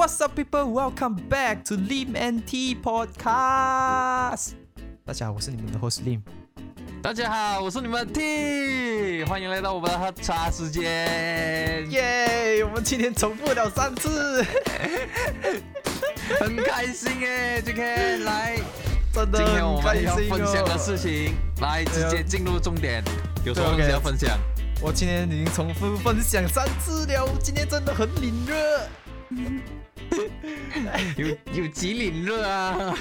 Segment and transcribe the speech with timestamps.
[0.00, 0.72] What's up, people?
[0.72, 4.52] Welcome back to Lim and T Podcast。
[5.04, 6.22] 大家好，我是你们的 host Lim。
[7.02, 12.64] 大家好，我是你们的 T，欢迎来到我们的喝茶时间，耶！
[12.64, 14.42] 我们今天重复了三次，
[16.40, 17.60] 很开心哎！
[17.60, 18.56] 今天来，
[19.12, 20.78] 真的今天我们要分享的哦。
[20.78, 23.04] 事情，来直接进入重点，
[23.44, 24.38] 有什么对东西要分享？
[24.82, 28.88] 我今天已经重复分享三次了，今天真的很凛热，
[31.16, 32.94] 有有几凛热啊？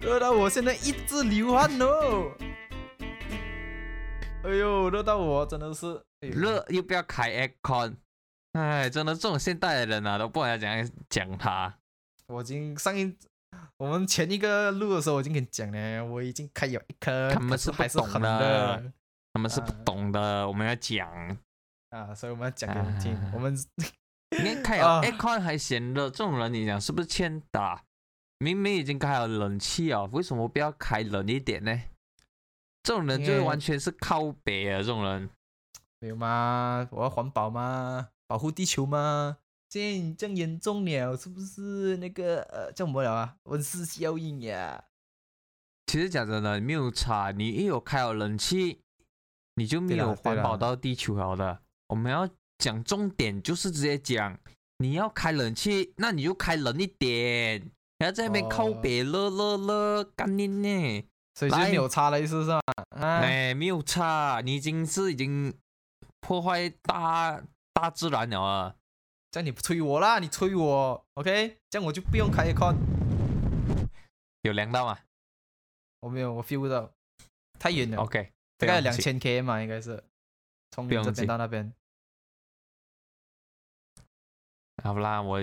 [0.00, 2.30] 热到我现在一直流汗哦。
[4.44, 7.96] 哎呦，热到我真的是哎热又不要开 aircon，
[8.52, 11.74] 哎，真的这种现代的人啊，都不知道怎样讲他。
[12.26, 13.16] 我已经上一
[13.76, 18.92] 我们前一个录的时候，我已经跟你讲了，我已经开有一颗，他们是不懂还是很的热
[19.32, 21.36] 他们是不啊懂的，我们要讲。
[21.90, 23.14] 啊，所以我们要讲给你们听。
[23.14, 23.56] 啊我们
[24.42, 27.84] 你看开了啊 aircon 还嫌热，这种人你讲是不是欠打？
[28.38, 31.82] 明明已经开了冷气哦，为什么不要开冷一点呢？
[32.82, 34.78] 这种人就是完全是靠北啊！
[34.78, 35.30] 这种人，
[36.00, 36.86] 没有吗？
[36.90, 38.08] 我要环保吗？
[38.26, 39.38] 保护地球吗？
[39.70, 43.36] 现在这样严重了，是不是那个呃叫什么了啊？
[43.44, 44.84] 温室效应呀？
[45.86, 47.30] 其实讲真的，没有差。
[47.30, 48.80] 你一有开了冷气，
[49.54, 51.60] 你就没有环保到地球了的。
[51.88, 54.38] 我们要讲重点，就是直接讲，
[54.78, 57.60] 你要开冷气，那你就开冷一点，
[57.98, 61.04] 不要在那边靠哦北热热热，干你呢？
[61.34, 62.60] 所以就来没有差的，意思是吧？
[63.54, 65.52] 没有差，你已经是已经
[66.20, 68.74] 破坏大大自然了啊！
[69.32, 71.58] 这样你不催我啦，你催我，OK？
[71.68, 72.46] 这样我就不用开。
[74.42, 74.98] 有量到吗
[76.00, 76.92] 我没有，我 feel 不到，
[77.58, 77.96] 太远了。
[77.98, 80.04] ？OK，大概两千 km 嘛，应该是
[80.70, 81.72] 从你这边到那边。
[84.82, 85.38] 好啦，我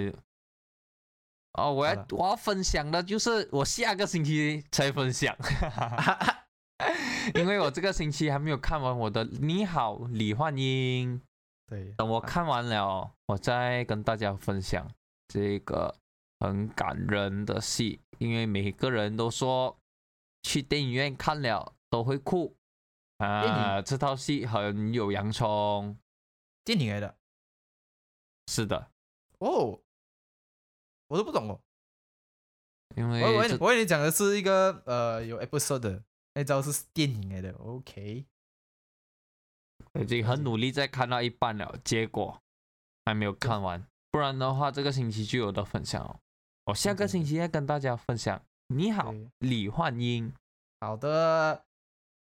[1.54, 5.36] 哦，我要我要分享的就是我下个星期才分享，
[7.36, 11.20] 因为我这个星期还没有看完我的《你好，李焕英》，
[11.68, 14.90] 对，等我啊看完了，我再跟大家分享
[15.28, 15.96] 这个
[16.40, 19.78] 很感人的戏，因为每个人都说
[20.44, 22.56] 去电影院看了都会哭。
[23.18, 25.98] 啊，这套戏很有洋葱，
[26.64, 27.16] 电影来的。
[28.48, 28.91] 是的，
[29.42, 29.82] 哦，
[31.08, 31.60] 我都不懂哦。
[32.96, 36.04] 因为这我以为我以为你讲的是一个呃有 episode 的，
[36.34, 37.52] 那招是电影来的。
[37.54, 38.26] OK，
[40.00, 42.42] 已经很努力在看到一半了，结果
[43.06, 46.20] 还没有看完，不然的话这个星期就有的分享哦。
[46.66, 48.42] 我下个星期再跟大家分享。
[48.68, 50.34] 你好，李焕英。
[50.80, 51.66] 好的。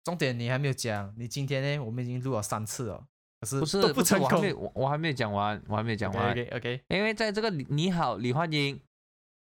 [0.04, 1.84] 重点你还没有讲，你今天呢？
[1.84, 3.06] 我们已经录了三次了，
[3.40, 4.54] 可是不是都成功不是我还没。
[4.54, 6.30] 我我还没有讲完，我还没有讲完。
[6.30, 8.80] OK OK，因为在这个你好李焕英，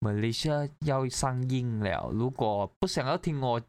[0.01, 2.11] 马来西亚要上映了。
[2.13, 3.63] 如果不想要听我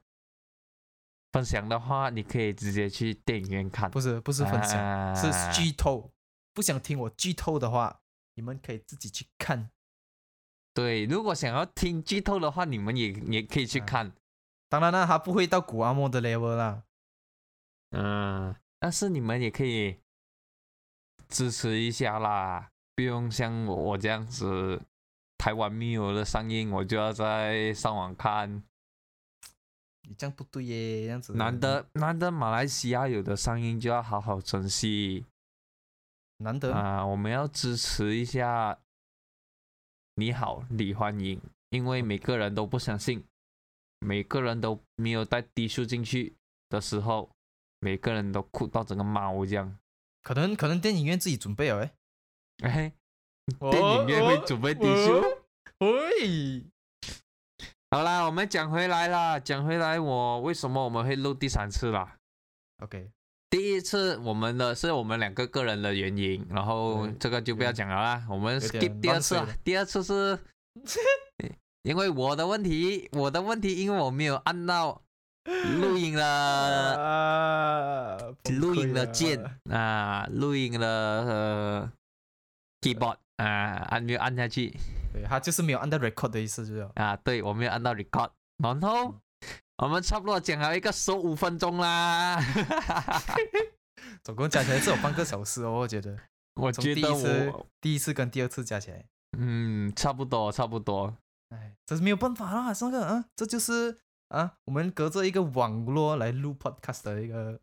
[1.32, 3.92] 分享的话，你可以直接去电影院看。
[3.92, 6.12] 不是不是分享，啊是剧透。
[6.54, 8.02] 不想听我剧透的话，
[8.34, 9.70] 你们可以自己去看。
[10.74, 14.12] 对，如果想要听剧透的话，你们也也可以去啊看。
[14.70, 16.84] 当然了，他不会到古阿莫的 level 啦。
[17.92, 20.00] 嗯，但是你们也可以
[21.30, 24.82] 支持一下啦，不用像我我这样子，
[25.38, 28.64] 台湾没有的上映，我就要在上网看。
[30.04, 35.26] 你这样不对耶，这样子难得难得马来西亚有的上映，就要好好珍惜
[36.38, 38.78] 难得啊、我们要支持一下。
[40.16, 41.40] 你好，李焕英，
[41.70, 43.24] 因为每个人都不相信，
[44.00, 46.36] 每个人都没有带低速进去
[46.70, 47.30] 的时候，
[47.80, 49.78] 每个人都哭到整个猫这样。
[50.28, 51.94] 可能可能电影院自己准备了哎。
[52.70, 52.94] 哎，
[53.72, 55.24] 电影院会准备滴数。
[55.80, 56.66] 喂，
[57.92, 62.18] 好啦，我们讲回来啦，讲回来，我为什么我们会录第三次啦
[62.84, 63.10] ？OK，
[63.50, 69.48] 第一次我们的是我们两个个人的原因，然后这个就不要讲了啦，我们 skip 第二次啊。
[69.64, 70.38] 第二次是
[71.84, 75.02] 因为我的问题，我的问题，因为我没有按到
[75.80, 76.26] 录音了
[76.98, 78.18] 啊，
[78.60, 79.42] 录音了的键
[79.72, 81.92] 啊，录音了呃
[82.82, 83.46] keyboard 啊，
[83.90, 84.76] 按没有按下去
[85.14, 87.16] 对他就是没有按到 record 的意思，就是啊？
[87.18, 89.16] 对，我没有按到 record，然后
[89.78, 92.38] 我们差不多讲了一个十五分钟啦。
[94.24, 96.18] 总共加起来只有半个小时哦，我觉得。
[96.56, 99.06] 我觉得我第一次跟第二次加起来，
[99.38, 101.16] 嗯，差不多，差不多。
[101.50, 103.96] 哎，这是没有办法啦，这个嗯，这就是
[104.30, 107.60] 啊，我们隔着一个网络来录 podcast 的一个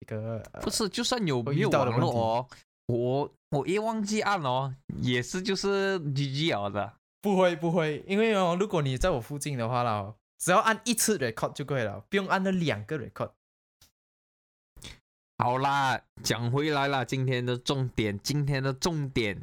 [0.00, 2.48] 一个、呃、不是，就算有没有网络哦，
[2.86, 6.94] 我我一忘记按哦，也是就是 GG 了的。
[7.20, 13.32] 不会不会，因为哦，如果你在我附近的话啦，只要按一次 record 就可以了，不用按那两个 record。
[15.36, 19.40] 好啦，讲回来啦，今天的重点，今天的重点，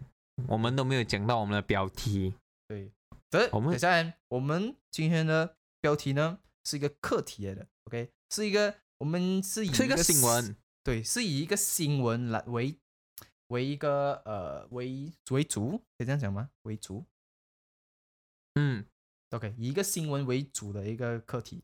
[0.47, 2.33] 我们都没有讲到我们的标题。
[2.67, 2.89] 对，
[3.29, 12.77] 这我们等下来我们今天的标题呢是一个课题来的，OK，是一个我们是以是一个新事闻，对，是以一个新闻来为
[13.47, 16.49] 为一个呃为为主，可以这样讲吗？
[16.63, 17.05] 为主
[18.55, 18.85] 嗯
[19.29, 21.63] ，，OK，以一个新闻为主的一个课题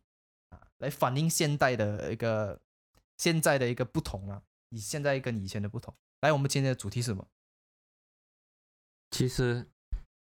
[0.49, 2.61] 啊，来反映现代的一个
[3.17, 5.95] 现在的一个不同啊，以现在跟以前的不同。
[6.21, 7.27] 来，我们今天的主题是什么？
[9.09, 9.67] 其实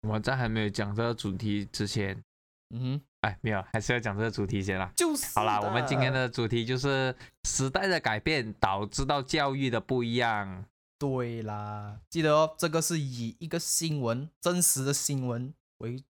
[0.08, 2.24] 我在还没有讲这个主题之前，
[2.70, 4.92] 嗯哼，哎，没有，还是要讲这个主题先啦。
[4.96, 7.16] 就是好啦，我们今天的的主题就是
[7.46, 10.66] 时代的改变导致到教育的不一样。
[10.98, 16.04] 对啦，记得哦，这个是以一个新闻真实的新闻为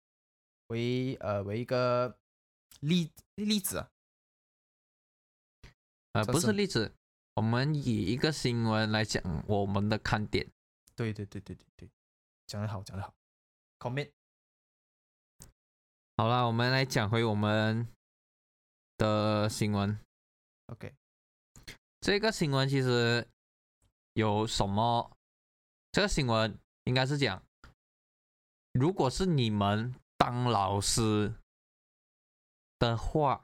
[0.68, 2.16] 为呃为一个
[2.80, 3.90] 例例子啊。
[6.12, 6.94] 呃，不是是例子，
[7.34, 10.48] 我们以一个新闻来讲我们的看点。
[10.94, 11.90] 对对对对对对，
[12.46, 13.14] 讲得好，讲得好。
[13.80, 14.10] comment
[16.20, 17.88] 好啦，我们来讲回我们
[18.98, 19.98] 的新闻。
[20.66, 20.92] OK，
[22.02, 23.26] 这个新闻其实
[24.12, 25.10] 有什么？
[25.92, 27.42] 这个新闻应该是讲，
[28.72, 31.32] 如果是你们当老师
[32.78, 33.42] 的话，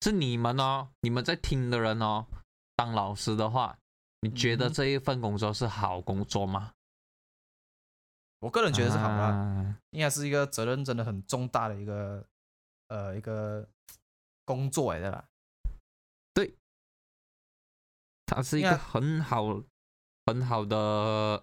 [0.00, 2.26] 是你们哦，你们在听的人哦，
[2.74, 3.78] 当老师的话，
[4.22, 6.72] 你觉得这一份工作是好工作吗？
[8.40, 12.24] 我个人觉得是好的，啊应该是一个责任真的很重大的一个
[12.88, 13.68] 呃一个
[14.44, 15.28] 工作来的啦。
[18.30, 19.64] 它是一个很好
[20.26, 21.42] 很好的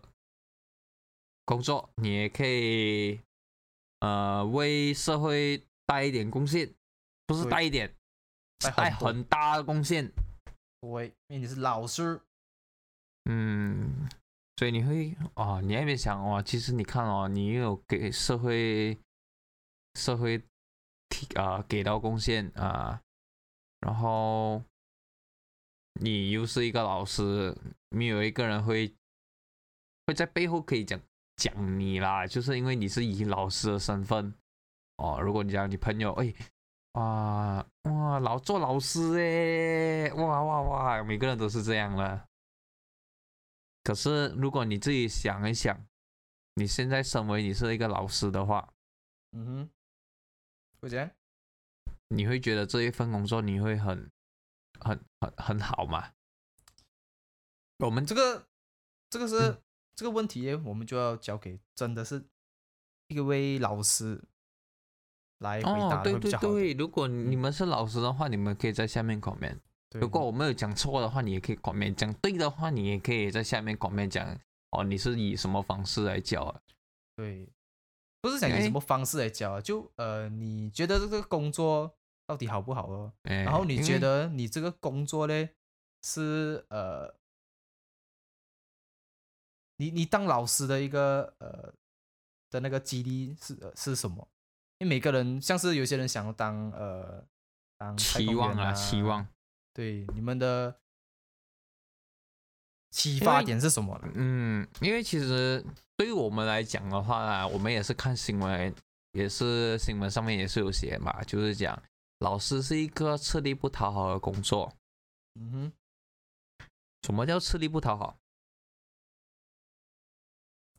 [1.43, 3.19] 工作，你也可以
[4.01, 6.71] 呃为社会带一点贡献，
[7.25, 7.91] 不是对带一点，
[8.59, 10.11] 是带很大的贡献。
[10.79, 12.21] 对，因为你是老师，
[13.23, 14.07] 嗯，
[14.57, 18.97] 所以你会哦，你那边想哦，其实你看哦，你有给社会
[19.95, 20.41] 社会
[21.09, 23.01] 提啊、给到贡献啊、
[23.81, 24.61] 然后
[25.99, 27.55] 你又是一个老师，
[27.89, 28.93] 没有一个人会
[30.07, 30.99] 会在背后可以讲
[31.35, 34.33] 讲你啦，就是因为你是以老师的身份
[34.97, 36.33] 哦，如果你讲你朋友哎。
[36.93, 42.25] 哇哇，老做老师诶，哇哇哇，每个人都是这样了。
[43.85, 45.85] 可是如果你自己想一想，
[46.55, 48.73] 你现在身为你是一个老师的话，
[49.31, 49.69] 嗯哼，
[50.81, 51.09] 会怎样？
[52.07, 54.11] 你会觉得这一份工作你会很
[54.79, 56.13] 很很很好吗？
[57.77, 58.47] 我们这个
[59.09, 59.61] 这个是、嗯
[59.95, 62.21] 这个问题，我们就要交给真的是
[63.07, 64.21] 一位老师
[65.37, 66.19] 来回答，哦对。
[66.19, 69.59] 对对，如果你们是老师的话，你们可以在下面 comment。
[69.95, 74.37] 对如果我没有讲错的话，你也可以 comment；讲对的话，你也可以在下面 comment 讲
[74.71, 76.61] 哦，你是以什么方式来教啊？
[77.15, 77.47] 对，
[78.19, 81.95] 不是讲以哎什么方式来教啊，就呃，你觉得这个工作
[82.27, 83.13] 到底好不好哦？
[83.23, 85.49] 哎然后你觉得你这个工作呢
[86.03, 87.15] 是呃，
[89.77, 91.73] 你你当老师的一个呃
[92.49, 94.27] 的那个激励是、呃、是什么？
[94.79, 97.25] 因为每个人像是有些人想要当呃
[97.77, 99.27] 当太空员期望啊，期望。
[99.75, 100.79] 对你们的
[102.91, 104.09] 启发点是什么呢？
[104.15, 105.61] 嗯，因为其实
[105.97, 108.73] 对于我们来讲的话呢，我们也是看新闻，
[109.11, 111.77] 也是新闻上面也是有写嘛，就是讲
[112.19, 114.73] 老师是一个吃力不讨好的工作。
[115.33, 116.65] 嗯哼，
[117.01, 118.17] 什么叫吃力不讨好？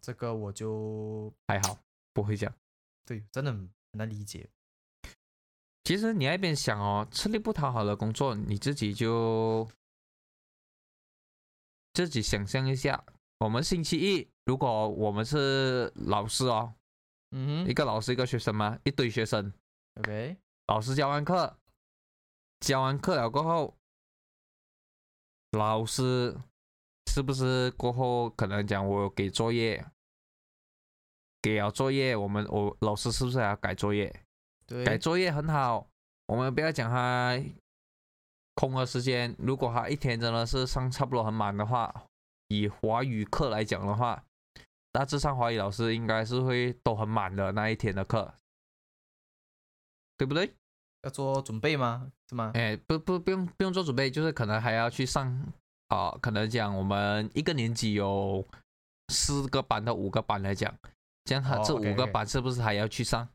[0.01, 1.79] 这个我就还好，
[2.15, 2.51] 不会讲。
[3.05, 4.49] 对，真的很难理解。
[5.87, 9.71] 其实你那边想哦，吃力不讨好的工作，你自己就
[11.93, 13.05] 自己想象一下，
[13.39, 16.75] 我们星期一，如果我们是老师哦，
[17.31, 17.71] 嗯哼。
[17.71, 19.53] 一个老师一个学生嘛，一堆学生
[20.01, 21.57] ，，OK，老师教完课，
[22.59, 23.77] 教完课了过后，
[25.53, 26.37] 老师
[27.13, 29.87] 是不是过后可能讲我给作业，
[31.41, 34.26] 给了作业，我们我老师是不是还要改作业？
[34.67, 35.87] 对，改作业很好，
[36.27, 37.41] 我们不要讲他
[38.55, 41.95] 空的时间，如果他一天真的是上差不多很满的话，
[42.49, 44.25] 以华语课来讲的话，
[44.93, 48.35] 大致上华语老师应该是会都很满的那一天的课，
[50.17, 50.55] 对不对？
[51.03, 52.11] 要做准备吗？
[52.29, 52.51] 是吗？
[52.55, 55.53] 哎，不不不用不用做准备，就是可能还要去上
[55.89, 58.45] 啊、可能讲我们一个年级有
[59.13, 60.75] 四个班到五个班来讲，
[61.25, 63.29] 这样他哦这五个班是不是还要去上？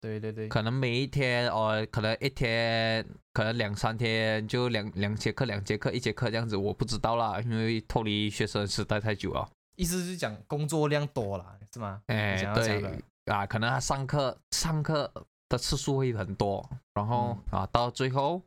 [0.00, 9.48] 对对对，可能每一天哦，可能一天，可能两三天就两两节课，两节课，一节课这样子，我不知道啦，因为脱离学生时代太久了。
[9.76, 12.02] 意思是讲工作量多了，是吗？
[12.06, 15.12] 哎对啊，可能他上课上课
[15.48, 17.58] 的次数会很多，然后、嗯。
[17.58, 18.40] 啊，到最后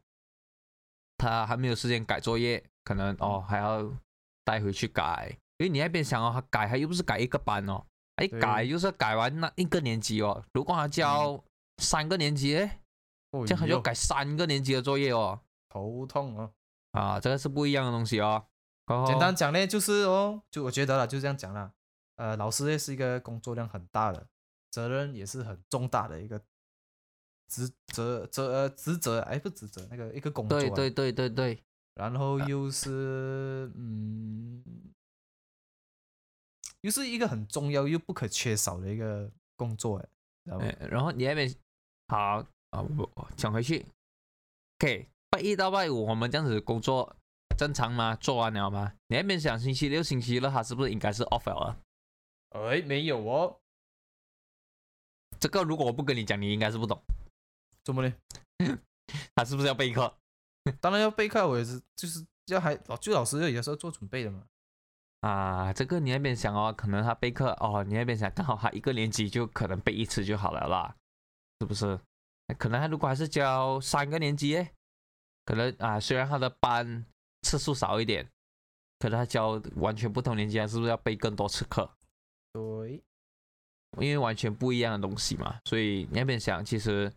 [1.17, 3.91] 他还没有时间改作业，可能哦还要
[4.45, 7.88] 带回去改，因为你那边想哦，他改他又不是改一个班哦，他
[8.21, 11.43] 一改就是改完那一个年级哦，如果他教
[11.77, 12.79] 三个年级诶，
[13.31, 16.51] 哦这样他就哟改三个年级的作业哦，头痛哦。
[16.91, 18.47] 啊，这个是不一样的东西哦。
[19.05, 21.71] 简单讲呢，就是哦，就我觉得了，就这样讲啦。
[22.15, 24.27] 呃，老师也是一个工作量很大的，
[24.71, 26.41] 责任也是很重大的一个
[27.47, 30.59] 职责责呃职责，哎，不职责，那个一个工作、啊。
[30.59, 34.63] 对对对对对，然后又是嗯，
[36.81, 40.09] 又是一个很重要又不可缺少的一个工作，哎，
[40.45, 40.65] 知道吗？
[40.65, 41.53] 哎，然后你那边
[42.07, 42.17] 好
[42.71, 43.85] 啊，我我讲回去
[44.79, 47.15] ，OK，拜一到拜五我们这样子工作
[47.57, 48.15] 正常吗？
[48.15, 48.93] 做完了吗？
[49.07, 51.77] 你那边想星期六、星期日他是不是应该是 off 了啊？
[52.49, 53.59] 哎，没有哦，
[55.39, 56.99] 这个如果我不跟你讲，你应该是不懂，
[57.83, 58.15] 怎么呢？
[59.35, 60.15] 他是不是要备课？
[60.79, 64.45] 当然要备课，我也是，就是要还老就老师也是要做准备的嘛。
[65.21, 70.95] 啊，这个你那边想哦，可能他备课哦，你那边想刚好他一个年级就可能备一次就好了啦，
[71.59, 71.99] 是不是？
[72.57, 74.71] 可能他如果还是教三个年级诶，
[75.45, 77.05] 可能啊，虽然他的班
[77.41, 78.27] 次数少一点，
[78.99, 81.89] 可能他教完全不同年级，他是不是要备更多次课？
[82.53, 83.03] 对，
[83.99, 87.11] 因为完全不一样的东西嘛，所以你那边想，其实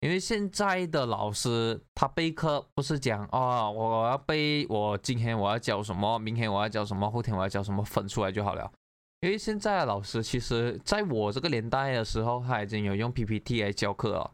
[0.00, 8.72] 因为现在的老师他备课不是讲哦，我要背我今天我要教什么，明天我要教什么，后天我要教什么，分出来就好了。
[9.20, 14.30] 因为现在的老师，其实在我这个年代的时候，他已经有用 PPT 来教课了，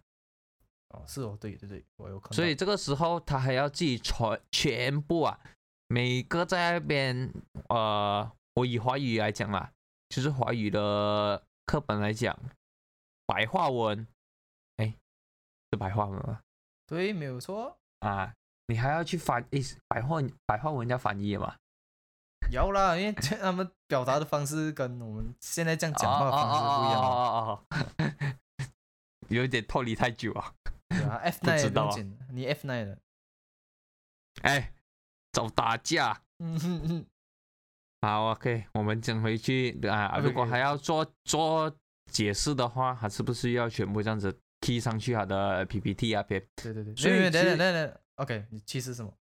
[0.91, 2.23] 哦，是哦，对对对，我有。
[2.31, 5.37] 所以这个时候他还要自己全全部啊，
[5.89, 7.33] 每个在那边
[7.69, 9.73] 呃，我以华语来讲啦，
[10.09, 12.39] 就是华语的课本来讲，
[13.27, 14.07] 白话文，哎，
[15.71, 16.41] 是白话文吗？
[16.87, 18.35] 对，没有错，啊，
[18.67, 21.57] 你还要去翻，诶，白话白话文要翻译嘛？
[22.51, 27.03] 要啦，因为这他们表达的方式跟我们现在这样讲话的方式不一样。
[27.03, 28.37] 哦哦哦
[29.29, 30.55] 有一点脱离太久啊！
[30.89, 32.99] 对啊，F 不 nine 知道啊也不用剪，你 F nine 的。
[34.43, 34.73] 哎，
[35.33, 36.23] 找打架。
[36.39, 37.07] 嗯哼哼，
[38.03, 41.77] 好，OK，我们整回去啊，如果还要做做
[42.13, 46.23] 解释的话，还是不是要全部这样子踢上去他的 PPT 啊？
[46.23, 49.13] 别，对对对，所以等等等等，OK，你其实什么？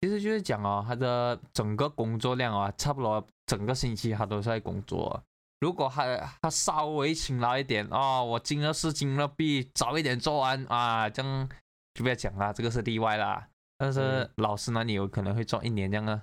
[0.00, 5.22] 其实就是讲哦，他的整个工作量啊，差不多整个星期他都在工作。
[5.60, 11.48] 如果他他稍微勤劳一点哦，我今日事今日毕，早一点做完啊，这样
[11.94, 13.48] 就不要讲啦，这个是例外啦。
[13.76, 16.22] 但是老师那里有可能会做一年这样啊，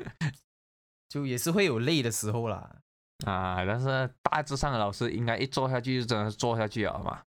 [1.08, 2.76] 就也是会有累的时候啦。
[3.24, 7.22] 啊，但是大致上的老师应该一做下去就真的是做下去了嘛，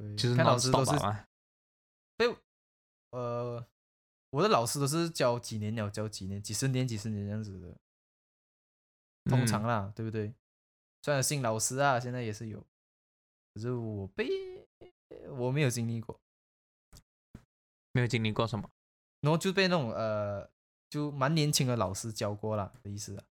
[0.00, 1.26] 对，就是看老师都是了嘛。
[3.10, 3.66] 呃，
[4.30, 7.76] 我的老师都是教几年了，教几年，几十年、几十年这样子的，
[9.24, 10.32] 通常嗯啦，对不对？
[11.02, 12.64] 虽然新老师啊，现在也是有，
[13.52, 14.26] 可是我被
[15.28, 16.18] 我没有经历过，
[17.92, 18.70] 没有经历过什么。
[19.20, 20.48] 然后就被那种呃，
[20.88, 23.24] 就蛮年轻的老师教过了的意思啊，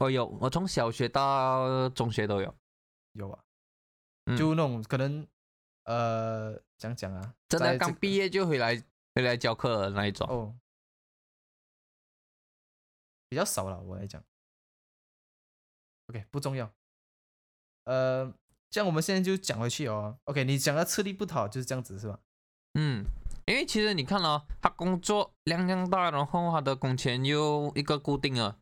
[0.00, 2.52] 我有，我从小学到中学都有。
[3.12, 3.44] 有啊，
[4.30, 5.26] 嗯就那种可能
[5.84, 8.82] 呃，讲讲啊，真的刚毕业就回来
[9.14, 10.26] 回来教课的那一种。
[10.28, 10.54] 哦，
[13.28, 14.22] 比较少了，我来讲。
[16.08, 16.72] OK，不重要。
[17.84, 18.32] 呃，
[18.68, 20.18] 这样我们现在就讲回去哦。
[20.24, 22.18] OK，你讲的吃力不讨就是这样子是吧？
[22.74, 23.04] 嗯，
[23.46, 28.58] 因为其实你看哦，他工作量量大，然后他的工钱又一个固定了。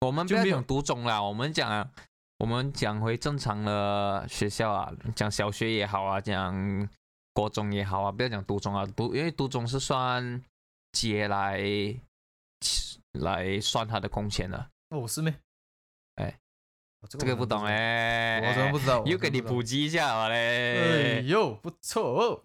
[0.00, 1.92] 我们不就没有要讲读种啦，我们讲啊，
[2.38, 6.88] 我们讲回正常的学校啊，讲小学也好啊，讲
[7.32, 10.42] 国中也好啊，不要讲读中啊，读因为读中是算
[10.92, 11.60] 节来
[13.18, 15.34] 来算他的工钱的，哦，是没？
[16.14, 16.38] 哎
[17.00, 19.84] 哦，这这个不懂哎，嘞，我怎么不知道， 又给你普及。
[19.84, 21.24] 一下好嘞哎嘞。
[21.26, 22.44] 呦，不错哦。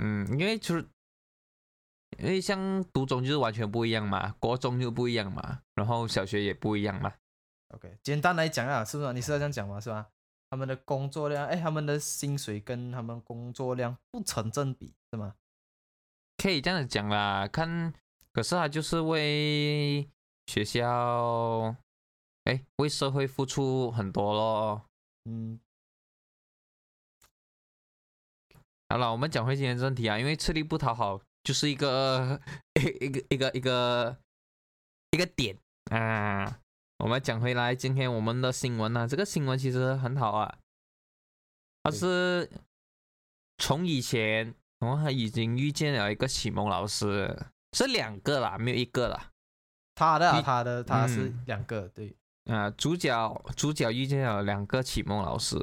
[0.00, 0.86] 嗯，因为就是
[2.18, 7.12] 因为像读中就是完全不一样嘛，国中就不一样嘛，然后小学也不一样嘛。
[7.72, 9.12] OK，简单来讲啊，是不是？
[9.12, 9.80] 你是要这样讲吗？
[9.80, 10.08] 是吧？
[10.50, 15.34] 他们的工作量，哎，他们的薪水跟他们工作量不成正比，是吗？
[16.36, 17.94] 可以这样子讲啦，看，
[18.32, 20.06] 可是他就是为
[20.46, 21.74] 学校
[22.44, 24.84] 哎，为社会付出很多咯。
[25.24, 25.58] 嗯，
[28.90, 32.38] 好了，我们讲回今天正题啊，因为吃力不讨好就是一个
[33.00, 34.18] 一个一个一个
[35.12, 35.56] 一个点
[35.90, 36.58] 啊。
[37.02, 40.58] 我们讲回来，今天我们的新闻呢，这个新闻其实很好啊，
[41.82, 42.48] 它是
[43.58, 47.36] 从以前，我还已经遇见了一个启蒙老师，
[47.72, 49.30] 是两个啦，没有一个啦。
[49.96, 55.58] 他的啊他的他是嗯两个，对，啊，主角主角遇见了两个启蒙老师，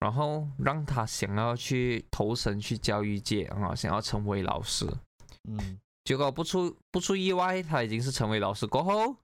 [0.00, 4.84] 然后让他想要去投身去教育界啊，想要成为老师。
[5.48, 9.16] 嗯，结果不出不出意外，他已经是成为老师过后，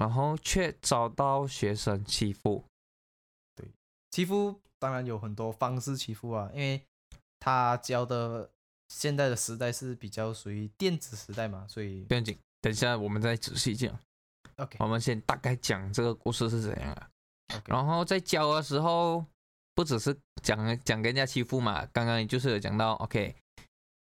[0.00, 2.64] 然后却遭到学生欺负。
[3.54, 3.68] 对
[4.10, 6.82] 欺负当然有很多方式欺负啊，因为
[7.38, 8.50] 他教的
[8.88, 13.94] 现在的时代是比较属于电子时代嘛，所以不用紧，等一下我们再仔细讲。
[14.56, 17.10] OK 我们先大概讲这个故事是怎样啊。
[17.66, 19.22] 然后在教的时候，
[19.74, 23.36] 不只是讲讲跟人家欺负嘛，刚刚就是有讲到，OK，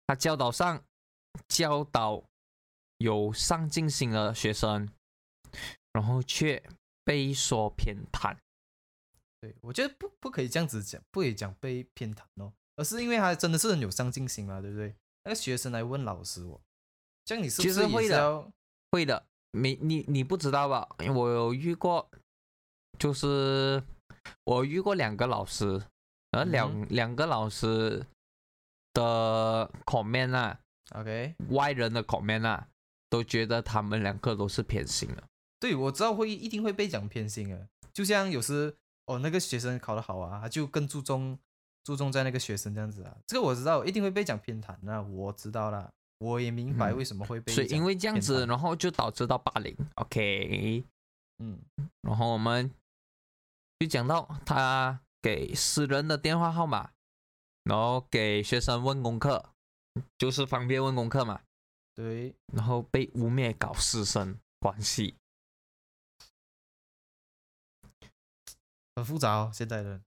[0.07, 0.83] 他教导上
[1.47, 2.23] 教导
[2.97, 4.89] 有上进心的学生，
[5.93, 6.61] 然后却
[7.03, 8.35] 被说偏袒。
[9.39, 14.95] 对我觉得不不可以这样子讲，不可以讲被偏袒哦，而是因为他真的是很有上进心嘛，对不对？
[15.25, 16.61] 那个学生来问老师我，
[17.25, 18.51] 这样你是不其实是会的
[18.91, 20.87] 会的，没你你不知道吧？
[21.13, 22.09] 我有遇过，
[22.97, 23.83] 就是
[24.45, 25.81] 我遇过两个老师，
[26.31, 28.05] 然后两、嗯两个老师
[28.93, 30.59] 的 comment 啊
[30.95, 31.35] ，OK？
[31.49, 32.67] 外人的 comment 啊，
[33.09, 35.23] 都觉得他们两个都是偏心的。
[35.63, 41.39] 对，我知道会一定会被讲偏心啊，就像有时哦那个学生考得好啊，他就更注重
[41.85, 49.73] 注重在那个学生这样子啊，这个我知道一定会被讲偏袒，那我知道啦，我也明白嗯为什么会被所以因为这样子，然后就导致到霸凌。
[49.95, 50.83] OK，
[51.39, 51.57] 嗯
[52.01, 52.69] 然后我们
[53.79, 56.91] 就讲到他给私人的电话号码，
[57.63, 59.45] 然后给学生问功课，
[60.17, 61.39] 就是方便问功课嘛。
[61.95, 65.15] 对，然后被污蔑搞师生关系，
[68.95, 69.99] 很复杂哦，现在的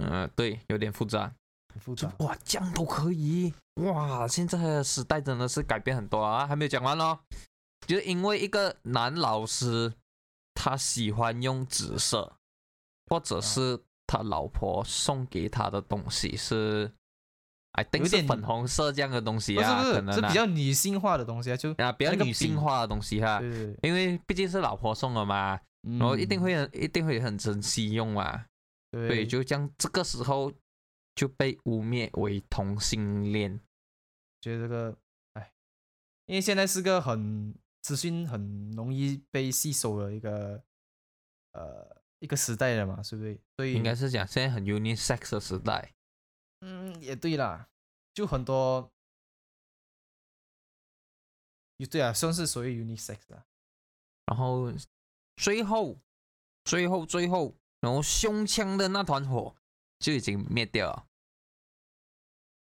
[0.00, 1.32] 嗯、对，有点复杂。
[1.72, 4.26] 很复杂，哇，这样都可以哇！
[4.26, 7.18] 现在的时代真的是改变很多啊，还没有讲完哦。
[7.86, 9.92] 就是因为一个男老师，
[10.54, 12.32] 他喜欢用紫色，
[13.06, 16.90] 或者是他老婆送给他的东西是
[17.72, 23.40] 哎有点粉红色这样的东西不是啊，不是，可能啊是比较女性化的东西啊，就啊比较女性化的东西哈，
[23.82, 28.46] 因为毕竟是老婆送的嘛，然然后一定会很一定会很珍惜用嘛。
[28.90, 30.52] 对对，就这样，这个时候
[31.14, 33.60] 就被污蔑为同性恋。
[34.40, 34.98] 觉得这个，
[35.34, 35.52] 哎，
[36.26, 40.62] 因为现在是个很资讯很容易被吸收的一个
[41.52, 43.38] 呃一个时代了嘛，是不是？
[43.56, 45.92] 所以应该是讲现在很 unisex 的时代。
[46.60, 47.68] 嗯也对啦，
[48.14, 48.90] 就很多，
[51.76, 53.44] 也对啊，算是属于 unisex 的。
[54.26, 54.72] 然后
[55.38, 55.96] 最后，
[56.64, 59.54] 最后，最后，然后胸腔的那团火
[60.00, 61.04] 就已经灭掉了。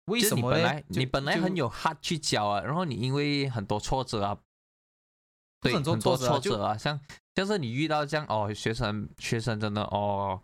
[0.06, 4.38] 为什么呢你本来很有 heart 去教啊，然后你因为很多挫折啊，
[5.60, 7.00] 对，很多挫折啊像
[7.34, 10.42] 像是你遇到这样哦，学生学生真的哦，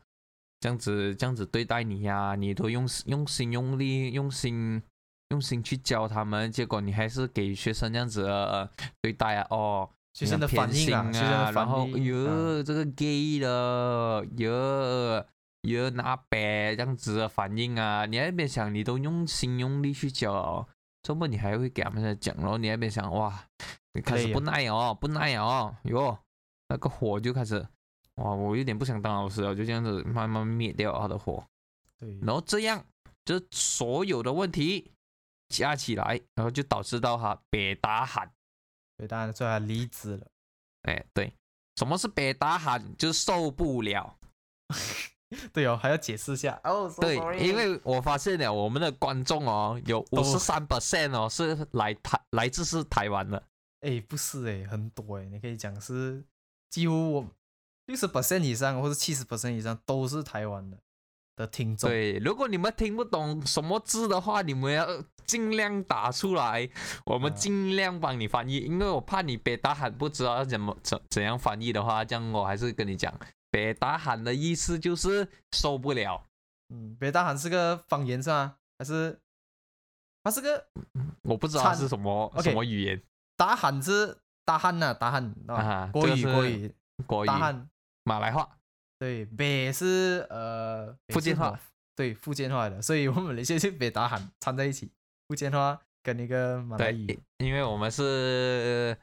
[0.61, 4.83] 这样子这样子对待你呀、你都用用心用力用心
[5.31, 8.70] 用心去教他们，结果你还是给学生这样子的呃
[9.02, 15.26] 对待啊，哦，学生的反应啊，偏学生的心然后反应，哟、啊这个 gay 的，哟
[15.61, 20.66] 哟拿白这样子的反应啊，你那边想，你都用心用力去教哦，
[21.02, 23.44] 这么你还会给他们讲，然后你那边想，哇，
[23.92, 26.18] 你开始不耐哦，不耐哦，哟，
[26.70, 27.59] 那个火就开始，
[28.14, 31.44] 哇，我有点不想当老师了，就这样子慢慢灭掉他的火，
[31.98, 32.83] 对，然后这样，
[33.22, 34.92] 这所有的问题
[35.48, 38.33] 加起来，然后就导致到他北打喊。
[38.96, 40.26] 对，当然最后他离职了。
[40.82, 41.32] 哎，对，
[41.76, 42.96] 什么是北大喊？
[42.96, 44.18] 就是受不了。
[45.52, 46.88] 对哦，还要解释一下哦。
[46.88, 53.42] so 对因为我发现了我们的观众哦，有五都十三 percent 哦是来台来自是台湾的。
[53.80, 56.24] 哎，不是哎，很多哎，你可以讲是
[56.70, 57.26] 几乎我
[57.87, 60.78] 六十 percent 以上或者七十 percent 以上都是台湾的
[61.37, 61.88] 的听众。
[61.88, 64.87] 对，如果你们听不懂什么字的话，你们要
[65.25, 66.68] 尽量打出来，
[67.05, 73.12] 我们啊尽量帮你翻译，因为我怕你别大喊不知道要怎么怎怎样翻译的话，这样我还是跟你讲，
[73.51, 76.25] 别大喊的意思就是受不了。
[76.75, 78.57] 嗯，别大喊是个方言是吗？
[78.79, 79.18] 还是
[80.25, 80.66] 它是个
[81.22, 83.03] 我不知道灿是什么什么语言，
[83.37, 86.75] 大喊是大汉呐、大汉啊，啊国语国语。
[87.07, 87.29] 国语。
[88.05, 88.49] 马来话，
[88.98, 91.59] 对，北是呃福建话，
[91.94, 94.90] 对，福建话的，所以我们马来西亚就北打喊掺在一起，
[95.28, 98.96] 福建话跟那个马来语，，因为我们是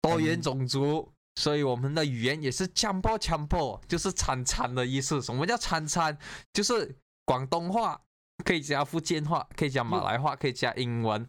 [0.00, 5.20] 多元种族，所以我们的语言也是强迫强迫，就是掺掺的意思。
[5.20, 6.16] 什么叫掺掺？
[6.52, 8.00] 就是广东话
[8.44, 11.28] 可以加福建话，可以加马来话，可以加英文。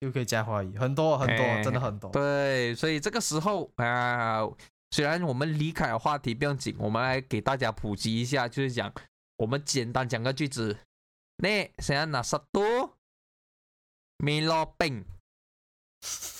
[0.00, 2.10] 又可以加华语，很多很多，哎真的很多。
[2.10, 4.40] 对，所以这个时候啊、
[4.90, 8.92] 虽然我们离开了话题不要紧，我们来给大家普及一下，就是讲
[9.36, 10.78] 我们简单讲个句子。
[11.38, 12.92] 呢，saya nak satu
[14.18, 15.04] Milo Peng，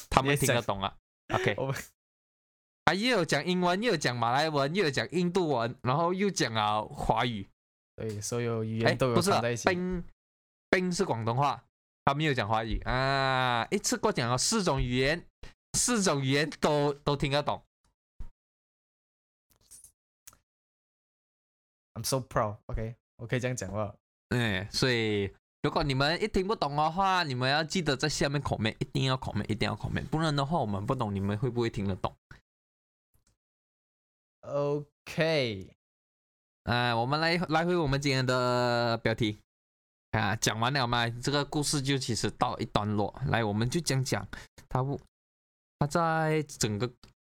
[0.09, 0.97] 他们听得懂啊
[1.35, 1.57] ？OK，
[2.87, 7.49] 啊，又有讲英文，又有讲马来文，又有讲印度文，然后又讲啊华语。
[7.97, 9.69] 对所有语哎，言都有不是啊掺在一起。
[9.69, 10.05] 冰
[10.71, 11.65] 冰是广东话，
[12.05, 15.27] 他没有讲华语啊，一次过讲了四种语言，
[15.73, 17.61] 四种语言都都听得懂。
[21.95, 22.59] I'm so proud。
[22.67, 23.95] OK，我可以这样讲话。
[24.31, 32.15] 嗯，所以如果你们一听不懂的话，你们要记得在下面 comment，一定要 comment，一定要 comment，不然的话我们不懂，你们会不会听得懂
[34.41, 35.75] ？OK，
[36.65, 39.39] 啊、我们来来回我们今天的标题
[40.11, 44.27] 啊，讲完了嘛，这个故事就其实到一段落，来我们就讲讲
[44.69, 45.01] 他不
[45.79, 46.93] 他在整个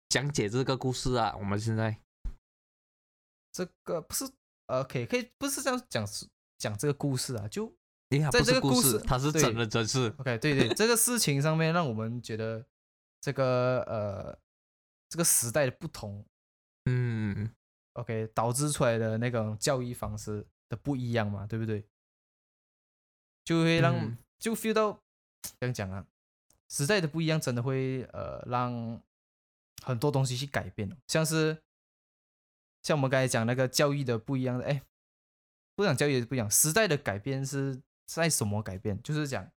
[0.10, 1.98] 讲解这个故事啊，我们现在
[3.52, 4.30] 这个不是
[4.80, 6.08] OK，可以不是这样讲
[6.58, 7.74] 讲这个故事啊，就
[8.32, 12.66] 在这个故事它是真的真事，OK，对对， 这个事情上面让我们觉得
[13.20, 14.38] 这个呃
[15.10, 16.26] 这个时代的不同
[16.86, 17.54] 嗯
[17.94, 21.86] ，，OK，导致出来的那种教育方式的不一样嘛，对不对？
[23.44, 24.18] 就会让、嗯。
[24.40, 25.00] 就 feel 到
[25.44, 26.04] 怎样讲啊，
[26.70, 29.00] 时代的不一样真的会呃让
[29.84, 31.62] 很多东西去改变哦，像是
[32.84, 34.82] 像我们刚才讲那个教育的不一样的，哎，
[35.76, 39.02] 不讲教育的不一样，时代的改变是在什么改变？
[39.02, 39.52] 就是讲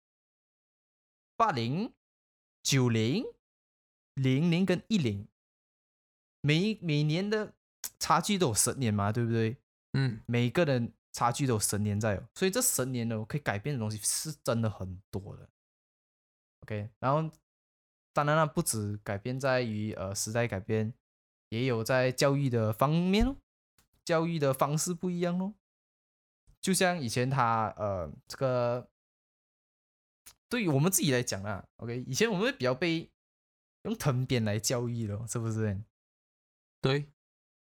[1.37, 1.93] 八零、
[2.63, 3.25] 九零、
[4.15, 5.27] 零零跟一零，
[6.41, 7.55] 每一每年的
[7.99, 9.57] 差距都有十年嘛，对不对？
[9.95, 15.49] 嗯每个人差距都有十年在哦，所以这十年呢，我可以改变的东西是真的很多的。
[16.63, 17.31] OK，然后
[18.13, 20.93] 当然了，不止改变在于呃时代改变，
[21.55, 23.37] 也有在教育的方面哦，
[24.05, 25.55] 教育的方式不一样哦。
[26.61, 28.89] 就像以前他呃这个，
[30.49, 33.09] 对于我们自己来讲啊，OK，以前我们会比较被
[33.83, 35.79] 用藤鞭来教育的哦，是不是？
[36.81, 37.07] 对，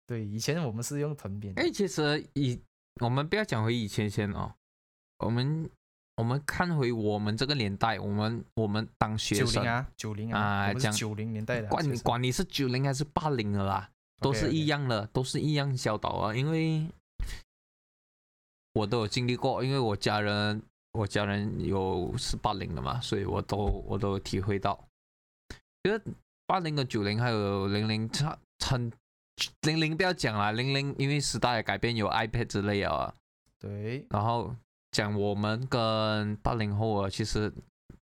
[0.08, 1.54] 对，以前我们是用藤鞭。
[1.56, 2.60] 哎，其实以
[3.02, 4.56] 我们不要讲回以前先哦，
[5.20, 5.70] 我们
[6.18, 13.88] 我们看回我们这个年代，我们我们当学生零，啊，九零啊讲九零年代的啊管你管你是九零还是八零的啦，
[14.20, 16.88] 都是一样的，都是一样教导啊，因为
[18.74, 20.60] 我都有经历过，因为我家人
[20.94, 24.78] 我家人有是八零的嘛，所以我都我都有体会到，
[25.84, 26.04] 觉得
[26.48, 28.92] 八零跟九零还有零零差很
[29.62, 33.14] 零零不要讲了，零零因为时代的改变有 iPad 之类的啊，
[33.60, 34.56] 对，然后
[34.98, 37.54] 讲我们跟八零后啊，其实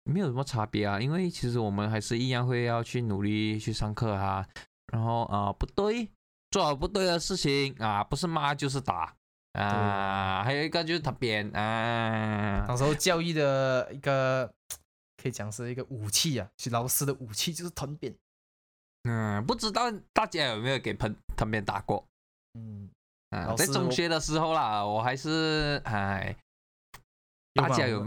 [0.06, 4.48] 没有什么差别啊，因为其实我们还是一样会要去努力去上课啊，
[4.94, 6.10] 然后啊、呃不对，
[6.50, 9.14] 做好不对的事情啊，不是骂就是打
[9.52, 14.50] 啊，还有一个就是他扁啊，那时候教育的一个
[15.22, 18.16] 可以讲是一个武器啊，是老师的武器就是藤鞭。
[19.04, 22.06] 嗯，不知道大家有没有给喷他扁打过
[22.54, 22.90] 嗯，
[23.32, 23.54] 啊？
[23.56, 26.34] 在中学的时候啦，我还是哎，
[27.58, 28.04] 大家有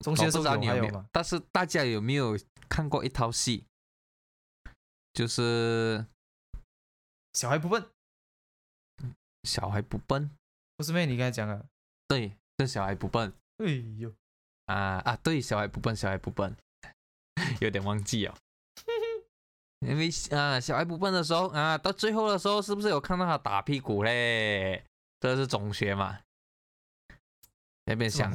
[0.00, 2.38] 中学的时候我不知道你有没有但是大家有没有
[2.68, 3.64] 看过一套戏？
[5.12, 6.04] 就是
[7.34, 7.86] 小孩不笨，
[9.44, 10.30] 小孩不笨，
[10.76, 11.06] 不是妹？
[11.06, 11.64] 你刚才讲了，
[12.08, 13.66] 对，这小孩不笨哎
[13.98, 14.12] 呦，
[14.66, 16.56] 啊啊，对，小孩不笨，小孩不笨，
[17.60, 18.34] 有点忘记哦。
[19.86, 24.84] 因为啊，小孩不笨的时候啊，到最后的时候，是不是有看到他打屁股嘞？
[25.20, 26.20] 这是中学嘛？
[27.84, 28.32] 那边想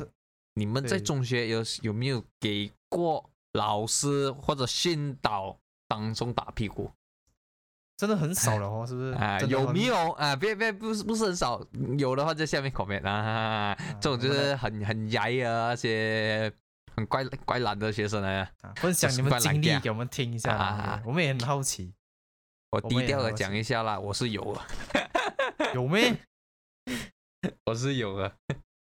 [0.60, 6.92] 你们在中学有有没有给过老师或者训导当中打屁股
[7.96, 9.12] 真的很少了哦，是不是？
[9.14, 9.40] 啊？
[9.42, 9.86] 有没？
[9.86, 10.36] 有啊？
[10.36, 11.66] 别别，不是不是很少，
[11.98, 13.12] 有的话在下面 comment 啊。
[13.12, 16.52] 啊这种就是很很曳啊，那些
[16.96, 18.22] 很怪怪懒的学生。
[18.22, 21.94] 啊分享是你们经历给我们听一下啊我们也很好奇，
[22.72, 24.68] 我低调的讲一下啦，我是有啊，
[25.74, 26.16] 有没？
[27.66, 28.34] 我是有的。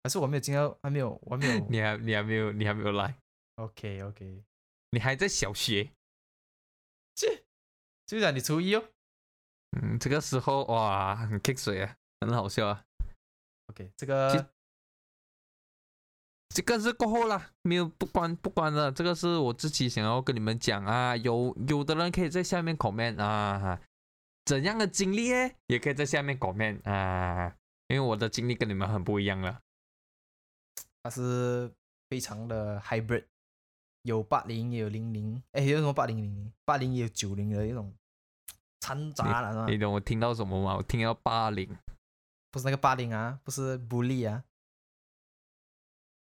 [0.04, 1.58] 还是我没有进到，还没有，我还没有。
[1.68, 3.16] 你还你还没有你还没有来
[3.56, 4.44] ，OK OK，
[4.90, 5.90] 你还在小学，
[7.14, 7.42] 这
[8.06, 8.84] 就讲你初一哦，
[9.80, 12.84] 嗯，这个时候哇，很 kick 水啊，很好笑啊。
[13.68, 14.50] OK，这个
[16.50, 21.16] 这个是过后啦，没有不关不关的，这个是我自己想要跟你们讲啊。
[21.16, 23.80] 有有的人可以在下面 comment 啊，
[24.44, 25.50] 怎样的经历呢？
[25.68, 27.56] 也可以在下面 comment 啊，
[27.88, 29.62] 因为我的经历跟你们很不一样了。
[31.04, 31.70] 它是
[32.08, 33.26] 非常的 hybrid，
[34.02, 36.52] 有八零也有零零，哎，有什么八零零零？
[36.64, 37.94] 八零也有九零的一种
[38.80, 40.76] 掺杂了啊，你懂我听到什么吗？
[40.76, 41.76] 我听到八零。
[42.50, 44.44] 不是那个八零啊，不是 bully 啊，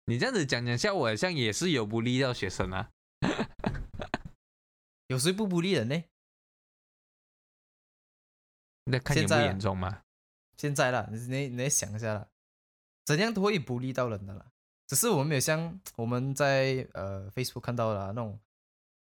[0.06, 2.90] 你这样子讲讲下，我好像也是有不利到学生啊。
[5.08, 6.04] 有谁不 bully 人呢？
[8.84, 10.04] 那看严不严重吗？
[10.56, 12.30] 现在啦，你你想一下了，
[13.04, 14.49] 怎样都会不利到人的啦。
[14.90, 18.36] 只是我们没有像 我们在呃 Facebook 看到的、那种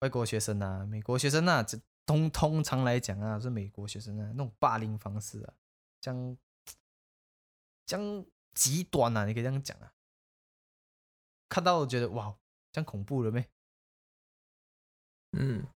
[0.00, 5.54] 外国学生啊、美国学生啊，这通通常来讲啊，是美国学生啊那种霸凌方式啊，
[5.98, 6.36] 将
[7.86, 8.22] 将
[8.52, 9.90] 极端啊，你可以这样讲啊。
[11.48, 12.36] 看到我觉得哇，
[12.70, 13.48] 这样恐怖了没？
[15.38, 15.66] 嗯，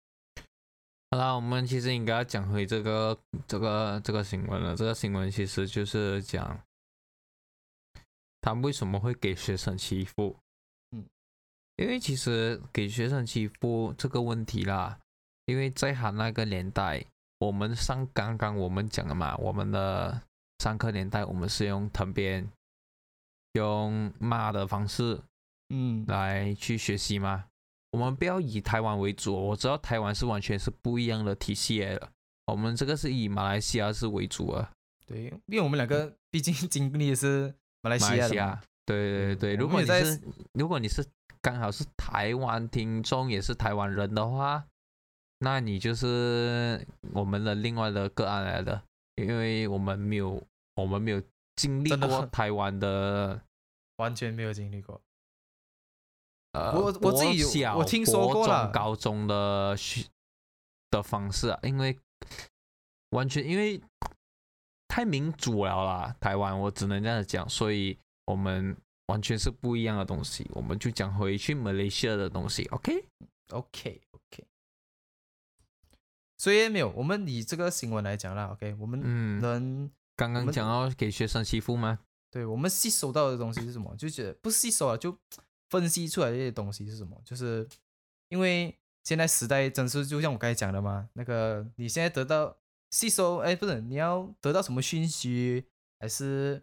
[1.10, 4.76] 好啦，我们其实应该要讲回这个这个这个新闻了。
[4.76, 6.62] 这个新闻其实就是讲
[8.42, 10.36] 他为什么会给学生欺负。
[10.90, 11.02] 嗯，
[11.76, 14.98] 因为其实给学生欺负这个问题啦，
[15.46, 17.02] 因为在他那个年代，
[17.38, 20.20] 我们上刚刚我们讲的嘛，我们的
[20.58, 22.46] 上课年代，我们是用藤鞭、
[23.52, 25.18] 用骂的方式
[25.70, 27.46] 嗯，来去学习嘛？
[27.92, 32.10] 我们不要以台湾为主，我知道台湾是完全是不一样的体系来的。
[32.46, 34.72] 我们这个是以马来西亚是为主啊，
[35.06, 39.56] 对，因为我们两个毕竟经历的是马来马西亚对对对。
[39.56, 40.20] 嗯如果你是
[40.54, 41.04] 如果你是
[41.40, 44.64] 刚好是台湾听众，也是台湾人的话，
[45.38, 48.82] 那你就是我们的另外的个案来的，
[49.16, 50.42] 因为我们没有
[50.76, 51.20] 我们没有
[51.56, 53.42] 经历过台湾的
[53.98, 55.00] 完全没有经历过。
[56.52, 60.06] 呃，我我自己有我听说过国啦中、高中的学
[60.90, 61.98] 的方式啊，因为
[63.10, 63.80] 完全因为
[64.92, 68.76] 太民主了啦，台湾我只能这样讲，所以我们
[69.06, 74.46] 完全是不一样的东西，我们就讲回去马来西亚的东西，OK？OK OK，
[76.36, 82.00] 所以没有，我们以这个新闻来讲啦，OK，我们嗯，能、刚刚讲到给学生欺负吗？
[82.30, 83.96] 对我们吸收到的东西是什么？
[83.96, 85.16] 就觉得不吸收啊，就
[85.70, 87.18] 分析出来这些东西是什么？
[87.24, 87.66] 就是
[88.28, 92.54] 因为现在时代真是就像我刚才讲的嘛，那个你现在得到
[92.92, 95.64] 吸收，哎，不是你要得到什么讯息，
[95.98, 96.62] 还是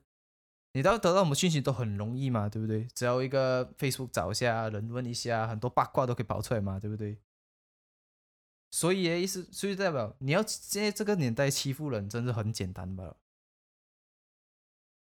[0.71, 2.87] 你要得到什么讯息都很容易嘛，对不对？
[2.93, 7.17] 只要一个 Facebook 找一下，人问一下，很多八卦都可以跑出来嘛，对不对？
[8.71, 13.15] 所以的意思，所以代表你要在这个年代欺负人，真的很简单吧？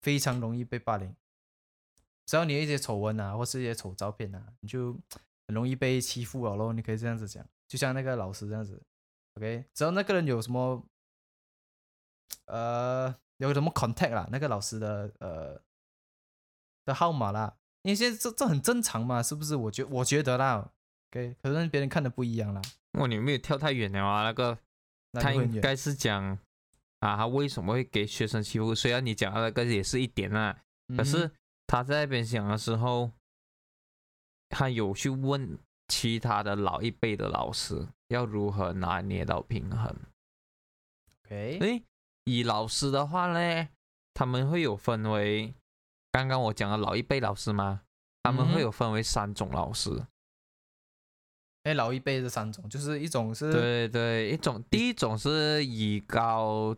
[0.01, 1.15] 非常容易被霸凌。
[2.25, 4.93] 只要你一些丑闻啊，或是一些丑照片啊，你就
[5.47, 6.73] 很容易被欺负了咯。
[6.73, 8.83] 你可以这样子讲，就像那个老师这样子
[9.35, 9.67] ，OK。
[9.75, 10.87] 只要那个人有什么，
[12.47, 15.61] 呃，有什么 contact 啦，那个老师的呃
[16.85, 19.55] 的号码啦，因为现在这这很正常嘛，是不是？
[19.57, 20.71] 我觉我觉得啦
[21.11, 22.63] ，OK，可能别人看的不一样啦。
[22.93, 24.59] 哇，你没有跳太远了啊，那个
[25.13, 26.39] 他应该是讲
[27.01, 28.75] 啊，他为什么会给学生欺负？
[28.75, 30.53] 虽然你讲的那个也是一点啊，
[30.97, 31.31] 可嗯是
[31.67, 33.11] 他在那边讲的时候，
[34.49, 39.95] 他有去问其他的老一辈的老师要如何拿捏到平衡。
[41.25, 41.85] OK，诶，
[42.29, 43.69] 以老师的话呢，
[44.13, 45.55] 他们会有分为
[46.13, 47.81] 刚刚我讲的老一辈老师吗？
[48.23, 50.07] 他们会有分为三种老师。
[51.63, 56.77] 哎，老一辈这三种，就是一种是对对，一种第一种是以高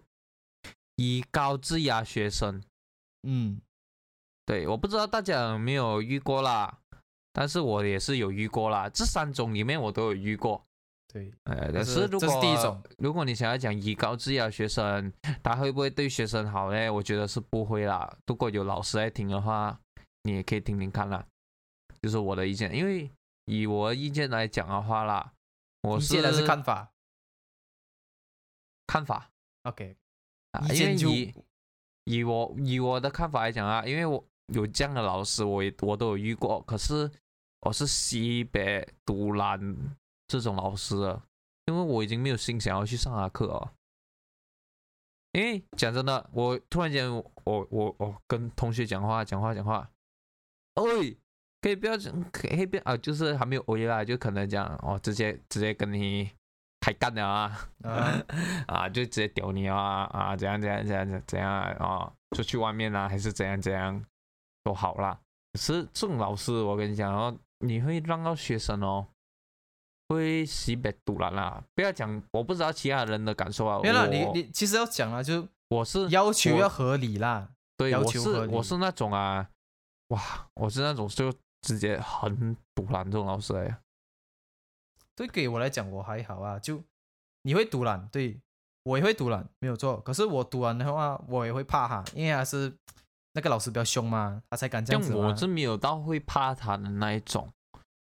[0.94, 2.62] 以高质押学生，
[3.24, 3.60] 嗯
[4.46, 6.78] 对，我不知道大家有没有遇过啦，
[7.32, 8.88] 但是我也是有遇过啦。
[8.88, 10.64] 这三种里面我都有遇过。
[11.12, 16.88] 对，呃，但是这是第一种如果你想要讲以高制压学生，他会不会对学生好呢？
[16.88, 18.16] 我觉得是不会啦。
[18.28, 19.76] 如果有老师在听的话，
[20.22, 21.26] 你也可以听听看啦，
[22.00, 22.72] 就是我的意见。
[22.72, 23.10] 因为
[23.46, 25.32] 以我的意见来讲的话啦，
[25.82, 26.92] 我是意见是看法
[28.86, 29.32] 看法
[29.64, 29.96] ？OK，
[30.52, 31.34] 啊，因为意见就以
[32.04, 37.10] 以我以我的看法来讲啊，因为我有这样的老师，我也我都有遇过，可是
[37.62, 39.76] 我是西北独蓝
[40.30, 41.24] 这种老师了，
[41.66, 43.70] 因为我已经没有心想要去上他课哦。
[45.32, 49.90] 因为讲真的，我突然间我我我我跟同学讲话讲话讲话，
[50.76, 51.16] 喂，
[51.60, 56.30] 可以不要讲，可以不要啊，就是还没有回来，就可能讲哦，直接直接跟你
[56.80, 58.22] 开干了啊啊，
[58.68, 64.04] 啊，就直接屌你啊啊，怎样怎样怎样怎样怎样啊，出去外面啊，还是怎样怎样
[64.62, 65.20] 都好啦。
[65.52, 69.06] 可是这种老师，我跟你讲哦，你会让到学生哦，
[70.14, 71.62] 会西北堵了啦。
[71.74, 73.80] 不要讲，我不知道其他人的感受啊。
[73.82, 77.48] 没有啦，你你其实要讲啊，就我是要求要合理啦。
[77.76, 79.48] 对，我要求合我是那种啊，
[80.08, 83.78] 哇，我是那种就直接很堵拦这种老师哎。
[85.16, 86.82] 对，给我来讲我还好啊，就
[87.42, 88.40] 你会独揽，对
[88.82, 90.00] 我也会独揽，没有错。
[90.00, 92.72] 可是我独揽的话，我也会怕哈，因为他是
[93.34, 97.50] 那个老师比较凶嘛，他才敢这样子我是没有到会怕他的那一种，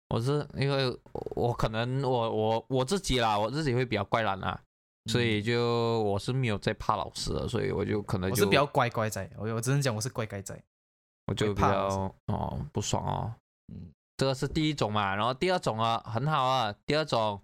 [0.08, 0.98] 我是因为
[1.36, 4.60] 我可能我我我自己啦，我自己会比较怪懒啊，
[5.10, 10.60] 所以就我是没有在怕老师的，所以我就可能就我比较乖乖仔，我我只能讲我是乖乖仔。
[11.26, 13.34] 我就比较哦不爽哦。
[13.70, 17.42] 嗯，这个是第一种嘛，然后第二种啊很好啊，第二种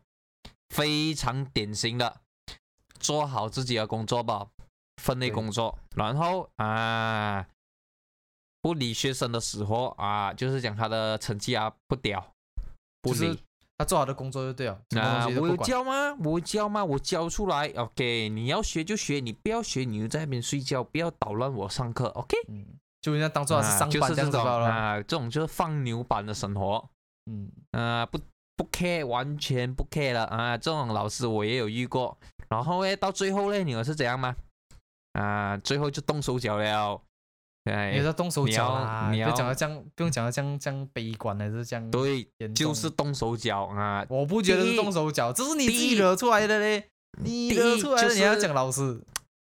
[0.70, 2.22] 非常典型的，
[2.98, 4.48] 做好自己的工作吧，
[5.02, 7.46] 分内工作，然后啊
[8.62, 12.33] 不理学生的死活啊，就是讲他的成绩啊不屌，
[13.04, 13.38] 不就是。
[13.76, 15.56] 他做好的工作就对了，啊，我。
[15.56, 16.14] 教吗？
[16.22, 16.84] 我有教吗？
[16.84, 18.28] 我教出来，OK。
[18.28, 22.36] 你要学就学，你不要学，你就在那边睡觉，不要捣乱我上课，OK。
[22.46, 22.64] 嗯，
[23.02, 24.68] 就人家当做他是上班就是这样子罢了。
[24.68, 26.88] 啊，这种就是放牛般的生活。
[27.28, 28.20] 嗯，啊，不
[28.56, 30.56] 不 care，完全不 care 了啊！
[30.56, 32.16] 这种老师我也有遇过，
[32.48, 34.36] 然后呢，到最后呢，你们是怎样吗？
[35.14, 37.02] 啊，最后就动手脚了，
[37.64, 44.04] 哎也，是要动手脚啦，你不要讲要的这样，不用讲到这样这样悲观还是这样对，就是动手脚啊！
[44.10, 46.90] 我不觉得是动手脚，这是你自己惹出来的嘞，
[47.22, 49.00] 你惹出来的，你要是讲老师。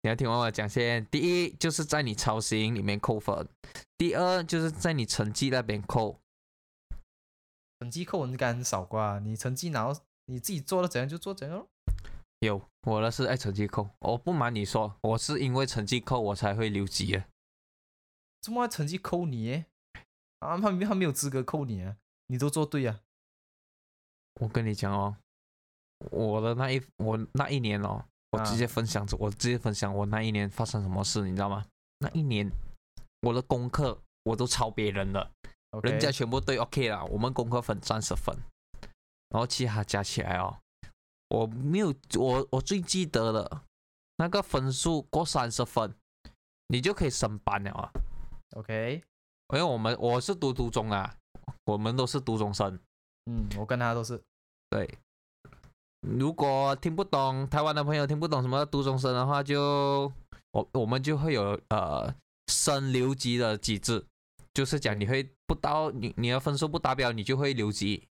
[0.02, 3.46] 你要听完我讲先，第一就是在你操行里面扣分，
[3.98, 6.18] 第二就是在你成绩那边扣。
[7.80, 11.66] 成绩扣应该很少啩，你成绩拿到你自己做的怎样就做怎样咯。
[12.38, 17.24] 有，我的是爱成绩扣，我不瞒你说，我是因为成绩扣我才会留级的。
[18.46, 19.66] 怎么成绩扣你耶？
[20.38, 21.96] 啊，他没他没有资格扣你啊，
[22.28, 23.00] 你都做对啊。
[24.40, 25.16] 我跟你讲哦，
[26.12, 31.66] 我的那一我那一年哦，我啊直接分享，我直接分享我那一年发生什么事，你知道吗？
[31.98, 32.48] 那一年
[33.22, 35.28] 我的功课我都抄别人的
[35.82, 38.32] 人家全部对 OK 了，我们功课分三十分，
[39.30, 40.56] 然后其他加起来哦，
[41.30, 43.64] 我没有我我最记得了
[44.18, 45.92] 那个分数过三十分，
[46.68, 47.90] 你就可以升班了啊。
[48.56, 49.02] OK，
[49.52, 51.14] 因为我们我是读读中啊，
[51.64, 52.78] 我们都是读中生。
[53.30, 54.20] 嗯，我跟他都是。
[54.70, 54.88] 对，
[56.00, 60.10] 如果听不懂台湾的朋友听不懂什么读中生的话就，
[60.52, 62.14] 我我们就会有呃
[62.46, 64.04] 升留级的机制，
[64.54, 68.08] 就是讲你会不到你你的分数不达标，你就会留级。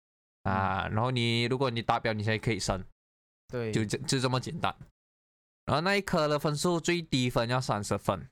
[0.44, 2.82] 啊，然后你如果你达标，你才可以升，
[3.48, 4.74] 对，就这就这么简单。
[5.66, 8.26] 然后那一科的分数最低分要三十分，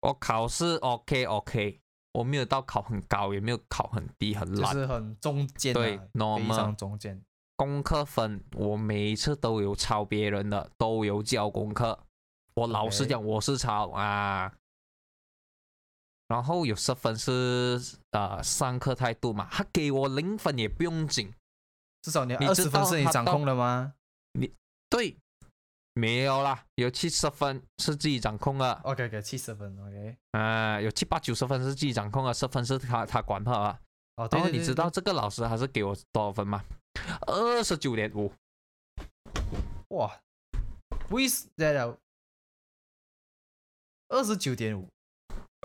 [0.00, 1.80] 我考试 OK OK，
[2.12, 4.74] 我没有到考很高，也没有考很低很烂。
[4.74, 7.22] 就是很中间、啊，对非，normal 常中间。
[7.56, 11.98] 功课分我每一次都有抄别人的，都有交功课。
[12.54, 14.52] 我老实 OK 讲，我是抄啊。
[16.28, 17.78] 然后有十分是
[18.12, 21.34] 呃上课态度嘛，他给我零分也不用紧。
[22.02, 23.92] 至少你你知二十分是你掌控的吗
[24.32, 24.50] 对，
[25.94, 30.16] 没有啦，有七十分是自己掌控的，？OK OK，七十分 OK。
[30.32, 33.80] 啊、有七八九十分是自己掌控的，十分是他他管他啊。
[34.16, 36.64] 哦，对然后对对对你知道这个老师还是给我多少分吗？
[37.26, 38.32] 二十九点五。
[39.88, 40.20] 哇，
[41.10, 41.98] 为什么？
[44.08, 44.88] 二十九点五，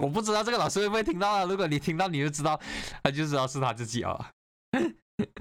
[0.02, 1.46] 我不知道这个老师会不会听到啊？
[1.46, 2.60] 如果你听到，你就知道，
[3.04, 4.32] 他就知道是他自己啊。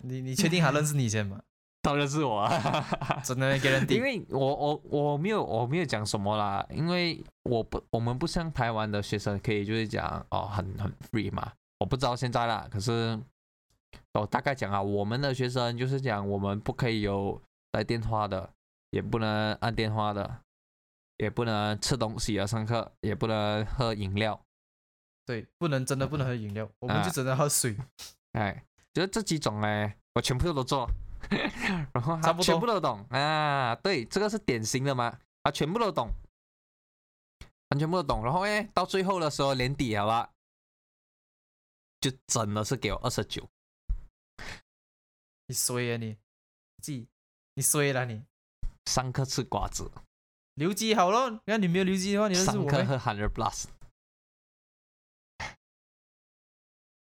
[0.03, 1.43] 你你确定他认识你先吗？
[1.85, 2.51] 当然是我啊，
[3.23, 13.21] 真的给人顶因为我我我没有我没有讲什么啦，因为我不我们不像台湾的学生可以就是讲哦很很 free 嘛，我不知道现在啦，可是
[14.15, 17.39] 我大概讲啊，我们的学生就是讲我们不可以有
[17.71, 18.49] 带电话的，
[18.91, 20.39] 也不能按电话的，
[21.19, 24.41] 也不能吃东西啊，上课也不能喝饮料，
[25.27, 27.03] 对，不能真的不能喝饮料，我们啊。
[27.05, 27.77] 就只能喝水。
[28.33, 30.89] 哎，就是这几种哎，我全部都做，
[31.93, 33.75] 然后他全部都懂啊。
[33.77, 36.11] 对，这个是典型的嘛，他全部都懂，
[37.69, 38.25] 他全部都懂。
[38.25, 40.31] 然后哎，到最后的时候年底好吧，
[42.01, 43.49] 就真的是给我二十九，
[45.47, 46.17] 你衰啊你，
[46.83, 47.09] 自己
[47.55, 48.25] 你衰了你。
[48.87, 49.91] 上课吃瓜子，
[50.57, 52.71] 留级好了，你看你没有留级的话，你认识我没？
[52.71, 53.65] 上课喝 hundred plus，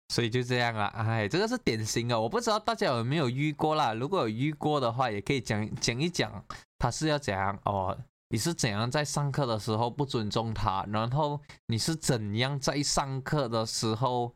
[0.10, 3.94] 所以就这样啊，哎，这个是典型的，我不知道大家有没有遇过啦。
[3.94, 6.44] 如果有遇过的话，也可以讲讲一讲，
[6.78, 7.98] 他是要怎样哦？
[8.30, 10.86] 你是怎样在上课的时候不尊重他？
[10.90, 14.36] 然后你是怎样在上课的时候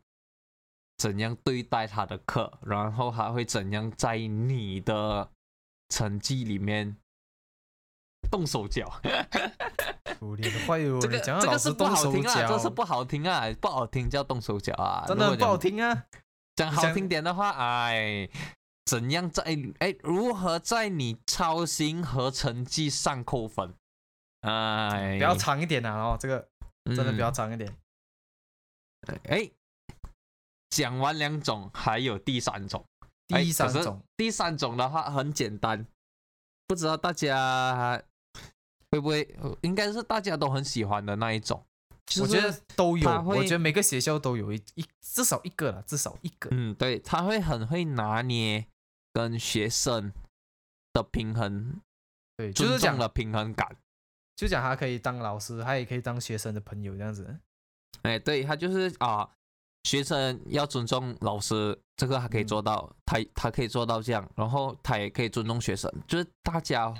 [0.97, 2.59] 怎样对待他的课？
[2.65, 5.29] 然后还会怎样在你的
[5.89, 6.95] 成绩里面
[8.33, 8.91] 动手脚？
[10.99, 15.75] 这个这个是不好听啊，这脚是不好听啊，不好听叫动手脚啊，真的很不好听。
[15.77, 16.05] 听啊！
[16.55, 18.27] 讲好听点的话，哎，
[18.85, 19.43] 怎样在
[19.77, 23.75] 哎如何在你操心和成绩上扣分？
[24.41, 26.47] 哎，比较长一点啊，哦，这个
[26.85, 27.77] 真的比较嗯长一点。
[29.25, 29.51] 哎，
[30.71, 32.83] 讲完两种，还有第三种。
[33.29, 35.85] 哎第三种，第三种的话很简单，
[36.65, 38.01] 不知道大家
[38.93, 39.27] 会不会？
[39.61, 41.65] 应该是大家都很喜欢的那一种。
[42.05, 46.49] 就是我觉得都有，我觉得每个学校都有一一至少一个了，至少一个。
[46.51, 48.67] 嗯，对，他会很会拿捏
[49.13, 50.11] 跟学生
[50.91, 51.79] 的平衡，
[52.37, 53.75] 对，就是讲，尊重的平衡感。
[54.35, 57.39] 就讲他可以当老师，他也可以当学生的朋友这样子。
[58.01, 59.29] 哎，对他就是啊，
[59.83, 66.93] 学生要尊重老师，这个他可以嗯做到，他他可以做到这样，然后他也可以尊重学生，就是大家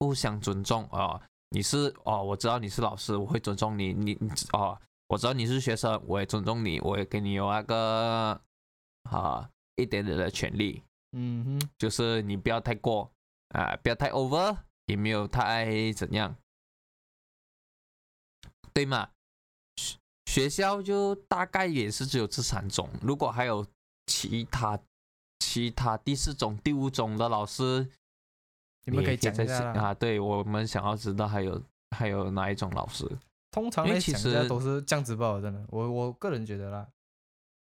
[0.00, 1.22] 互相尊重啊。
[1.50, 8.40] 你是哦，我知道你是老师，我会尊重你，你你哦，我知道你是学生，我也尊重你，我也给你有那个
[9.04, 10.82] 啊一点点的权利，
[11.12, 13.10] 嗯哼，就是你不要太过
[13.48, 14.54] 啊、不要太 over，
[14.86, 16.36] 也没有太怎样，
[18.74, 19.08] 对吗？
[19.76, 19.96] 学
[20.26, 23.66] 学校就大概也是只有这三种，如果还有
[24.04, 24.78] 其他
[25.38, 27.88] 其他第四种、第五种的老师，
[28.90, 29.94] 你们可以讲一下啊。
[29.94, 31.62] 对我们想要知道还有
[31.96, 33.04] 还有哪一种老师？
[33.50, 35.64] 通常其来讲，下实都是这样子报的，真的。
[35.68, 36.86] 我我个人觉得啦，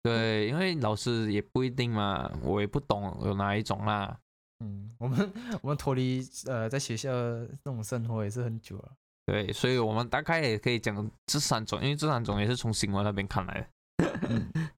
[0.04, 4.20] 对，因为老师也不一定嘛，我也不懂有哪一种啦。
[4.60, 8.92] 嗯，我们我们脱离呃在学校那种生活也是很久了。
[9.26, 13.62] 对，所以我们大概也可以讲这三种，因为这三种也是从新闻那边看来
[13.98, 14.52] 的，嗯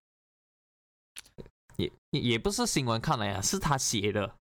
[1.77, 4.35] 也也也不是新闻看来啊，是他写的。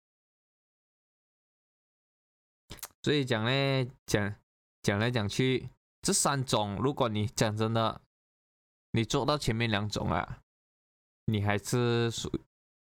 [3.03, 4.35] 所以讲呢，讲
[4.83, 5.69] 讲来讲去，
[6.01, 8.01] 这三种，如果你讲真的，
[8.93, 10.41] 你做到前面两种啊，
[11.27, 12.31] 你还是属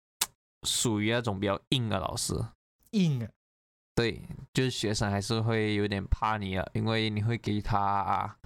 [0.67, 2.35] 属于那种比较硬的老师。
[2.93, 3.31] 硬啊，
[3.95, 8.39] 对，就是学生还是会有点怕你啊，因为你会给他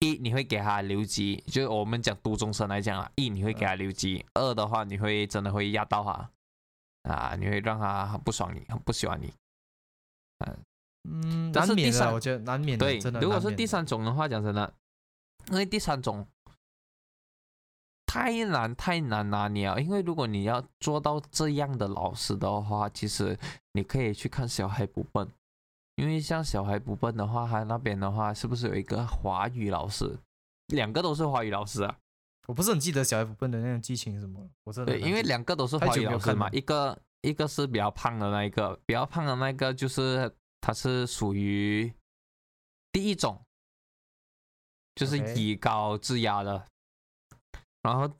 [0.00, 9.32] 一，你会给他留级，就是我们讲读中生来讲啊，一你会给他留级，二的话你会真的会压到他啊，你会让他很不爽你，很不喜欢你。
[10.38, 10.56] 嗯，
[11.52, 14.74] 但难免的我觉得难免的，对如果是第三种的话，讲真的，
[15.50, 16.26] 因为第三种
[18.06, 23.38] 太难太难拿捏了，因为如果你要做到这样的老师的话，其实
[23.72, 25.28] 你可以去看小孩不笨，
[25.96, 30.18] 因为像小孩不笨的话，他那边的话是不是有一个华语老师？
[30.68, 31.96] 两个都是华语老师啊，
[32.46, 40.30] 我不是很记得小孩不笨的那种剧情什么，我真的对，因为两个都是华语老师嘛，一个一个是比较胖的那一个，比较胖的那个就是
[40.68, 41.90] 他是属于
[42.92, 43.42] 第一种，
[44.94, 46.66] 就是以高制压的。
[47.80, 48.14] 然后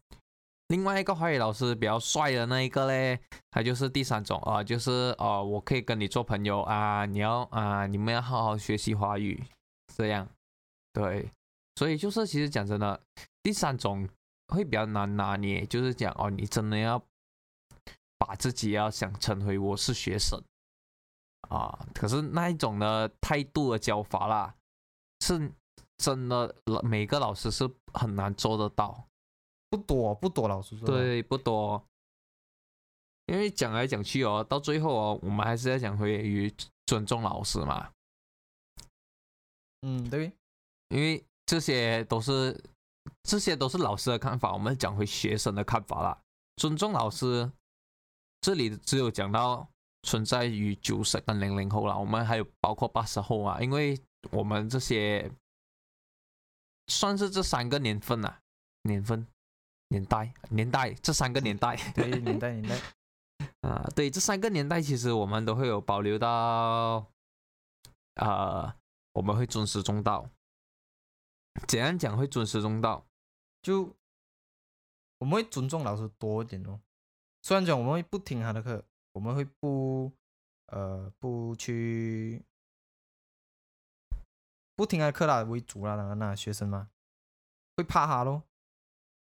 [0.68, 3.20] 另外一个华语老师比较帅的那一个嘞，
[3.50, 9.44] 他就是第三种啊、就是哦、我可以跟你做朋友啊，你要啊、你们要好好学习华语，
[9.94, 10.26] 这样，
[10.94, 11.30] 对，
[11.74, 12.98] 所以就是其实讲真的，
[13.42, 14.08] 第三种
[14.46, 16.98] 会比较难拿捏，就是讲哦，你真的要
[18.16, 20.42] 把自己要想成为我是学生
[21.48, 24.54] 啊，可是那一种的态度的教法啦，
[25.20, 25.52] 是
[25.96, 29.08] 真的每个老师是很难做得到，
[29.68, 31.82] 不多不多，老师说。，对，不多。
[33.26, 36.50] 因为讲来讲去哦，到最后哦，我们还是要讲回于
[36.86, 37.90] 尊重老师嘛，
[39.82, 40.32] 嗯，对，
[40.88, 42.58] 因为这些都是
[43.24, 46.18] 这些都是老师的看法，我们讲回学生的看法啦。
[46.56, 47.52] 尊重老师，
[48.40, 49.68] 这里只有讲到
[50.08, 54.00] 存在于九十跟零零后啦，我们还有包括八十后啊，因为
[54.30, 55.30] 我们这些
[56.86, 58.40] 算是这三个年份啊，
[58.84, 59.26] 年份、
[59.88, 61.76] 年代、年代这三个年代。
[61.94, 62.80] 对，年代年代，
[63.68, 67.04] 啊，对，这三个年代其实我们都会有保留到，
[68.14, 68.74] 呃，
[69.12, 70.26] 我们会尊师重道。
[71.66, 73.04] 怎样讲会尊师重道？
[73.60, 73.94] 就
[75.18, 76.80] 我们会尊重老师多一点哦。
[77.42, 78.82] 虽然讲我们会不听他的课，
[79.18, 80.12] 我们会不
[80.66, 82.40] 呃不去
[84.76, 86.88] 不听他的课啦为主啦，那那学生嘛
[87.76, 88.44] 会怕他咯。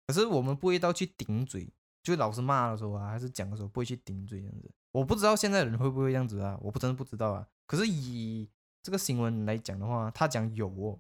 [0.06, 1.72] 可是我们不会到去顶嘴，
[2.04, 4.70] 就老师骂的时候啊，还是讲的时候不会去顶嘴这样子。
[4.92, 7.48] 我不知道现在人会不会这样子啊，我不真的不知道啊。
[7.66, 8.50] 可是以
[8.84, 11.00] 这个新闻来讲的话，他讲有哦，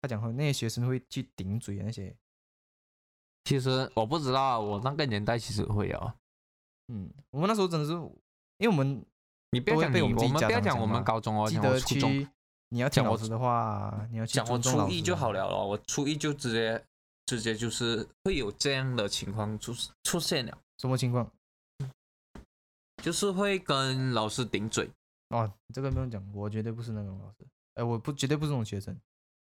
[0.00, 2.16] 他讲会那些学生会去顶嘴那些，
[3.42, 6.14] 其实我不知道，我那个年代其实会啊。
[6.88, 9.04] 嗯，我们那时候真的是，因为我们
[9.50, 12.28] 你不要讲我们我们不要讲我们高中哦，记得讲我初中，去，
[12.68, 16.84] 你要讲我老师的话，你要讲我初一就好了咯，我初一就直接
[17.26, 19.72] 直接就是会有这样的情况出
[20.04, 21.30] 出现了，什么情况？
[23.02, 24.88] 就是会跟老师顶嘴。
[25.30, 28.94] 哦，这个不用讲，我绝对不是那种老师，哎，我不绝对不是那种学生，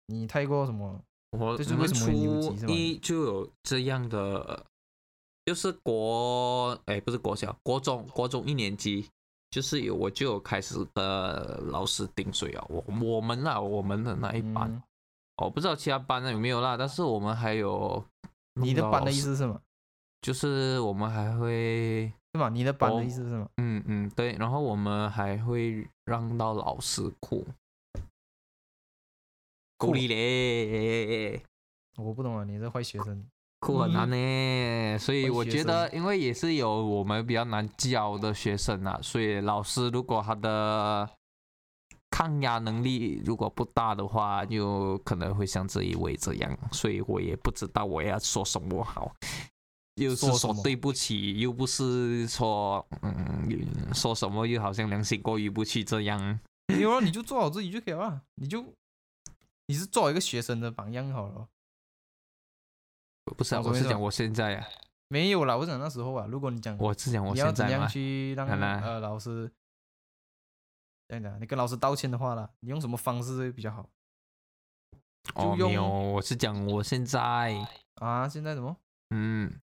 [0.05, 1.03] 你太过什么？
[1.31, 4.65] 我这是为什么会初一就有这样的，
[5.45, 9.09] 就是国哎不是国小，国中国中一年级，
[9.49, 14.83] 就是有我就有开始的老师顶嘴啊，我我们啊我们的那一班，嗯
[15.37, 18.05] 我不知道其他班的有没有啦，但是我们还有
[18.53, 19.59] 你的班的意思是什么？
[20.21, 22.47] 就是我们还会是吗？
[22.49, 23.49] 你的班的哦意思是什么？
[23.57, 27.43] 嗯嗯对，然后我们还会让到老师哭，
[29.77, 31.43] 鼓励嘞。
[31.97, 33.25] 我不懂啊，你这坏学生。
[33.61, 41.07] 哭很难呢，所以我觉得，因为也是有我们比较难教的学生啊，所以老师如果他的
[42.09, 49.13] 抗压能力如果不大的话，就可能会像这一位这样，所以我也不知道我要说什么好，
[49.97, 56.39] 又是说什么说对不起，又不是说嗯说什么又好像良心过意不去这样。
[56.79, 58.65] 有啊，你就做好自己就可以了啊，你就
[59.67, 61.47] 你是做好一个学生的榜样好了。
[63.35, 64.67] 不是、啊，我是讲我现在啊，
[65.07, 69.51] 没有啦，我讲那时候啊，如果你讲我是讲我你要怎样现在嘛，去让呃老师
[71.07, 73.89] 这样讲，你跟老师道歉的话啦，你用什么方式会比较好
[75.35, 77.55] 哦，就没有，我是讲我现在，
[77.95, 78.27] 啊？
[78.27, 78.75] 现在怎么？
[79.11, 79.53] 嗯。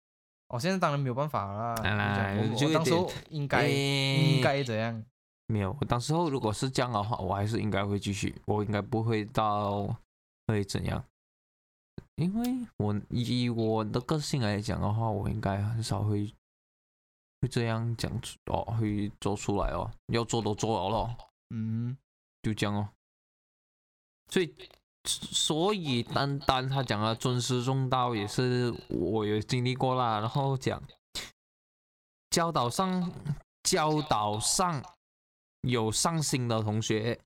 [0.48, 1.74] 哦，现在当然没有办法啦。
[1.74, 5.04] 当然我就当时候应该诶应该怎样？
[5.46, 9.94] 没有，我当时候如果是这样的话，我还是应该会继续，我应该不会到
[10.46, 11.04] 会怎样，
[12.18, 16.26] 因为我以我的个性来讲的话，我应该很少会
[17.40, 21.16] 会这样讲出哦，会做出来哦，要做都做了咯，
[21.50, 21.96] 嗯，
[22.42, 22.88] 就这样哦。
[24.30, 24.52] 所以，
[25.04, 30.82] 所以单单他讲的尊师重道也是我有经历过啦，然后讲
[32.30, 33.12] 教导上
[33.62, 34.84] 教导上
[35.60, 37.20] 有上心的同学，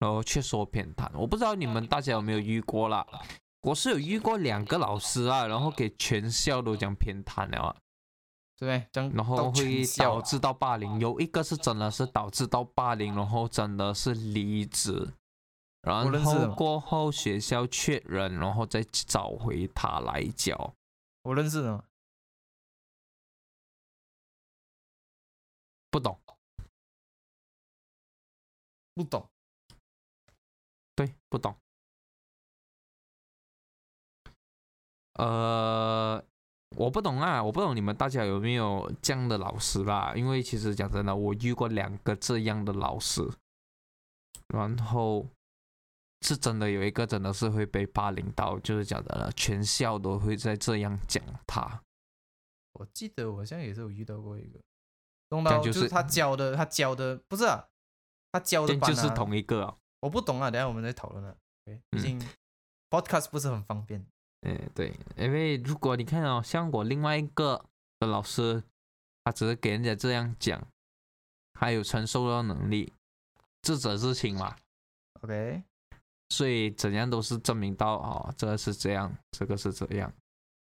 [0.00, 1.10] 然后却说偏袒。
[1.18, 3.06] 我不知道你们大家有没有遇过啦？
[3.66, 7.76] 我是有遇过两个老师啊，然后给全校都讲偏袒了啊，
[8.56, 8.86] 对？
[8.92, 11.00] 然后会导致到霸凌。
[11.00, 15.12] 有一个是真的是导致到霸凌，然后真的是离职，
[15.82, 20.76] 然后过后学校确认，然后再找回他来教。
[21.22, 21.84] 我认识的嘛，
[25.90, 26.20] 不懂，
[28.94, 29.28] 不懂。
[30.94, 31.52] 对，不懂。
[35.18, 36.22] 呃，
[36.76, 40.12] 我不懂啊，我不懂你们大家有没有这样的老师啦？
[40.14, 43.22] 因为其实讲真的，我遇过两个这样的老师，
[44.48, 45.26] 然后
[46.20, 51.80] 是真的有一个真的是会被霸凌到，就是讲的了，全校都会在这样讲他。
[52.74, 54.60] 我记得我好像也是有遇到过一个，
[55.30, 57.66] 弄这样就到就是是他教的，他教的不是啊，
[58.32, 59.76] 他教的、啊、就是同一个、啊。
[60.00, 61.34] 我不懂啊，等下我们再讨论啊。
[61.64, 62.28] 对，毕嗯竟
[62.90, 64.06] podcast 不是很方便。
[64.42, 67.64] 嗯，对，因为如果你看哦，像我另外一个
[67.98, 68.62] 的老师，
[69.24, 70.64] 他只是给人家这样讲，
[71.54, 72.92] 还有承受的能力，
[73.62, 74.54] 智者之情嘛
[75.22, 75.62] ，OK，
[76.28, 80.12] 所以怎样都是证明到哦，这个是这样，这个是这样，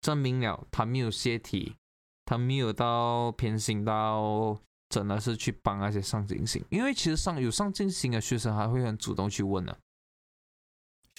[0.02, 1.76] 证明了他没有泄题，
[2.24, 4.58] 他没有到偏心到
[4.88, 9.78] 真的是去帮那些上进心，因为其实上有上进心的学生还会很主动去问的、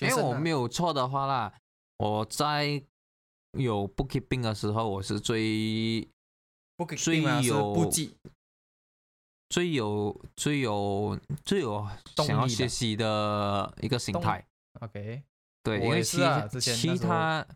[0.00, 1.52] 因为我没有错的话啦，
[2.04, 2.82] 我在
[3.52, 6.06] 有 bookkeeping 的时候，我是最
[6.76, 7.90] 不给最有
[9.48, 14.46] 最有最有最有想要学习的一个心态。
[14.80, 15.22] OK，
[15.62, 17.46] 对，因为其啊其他，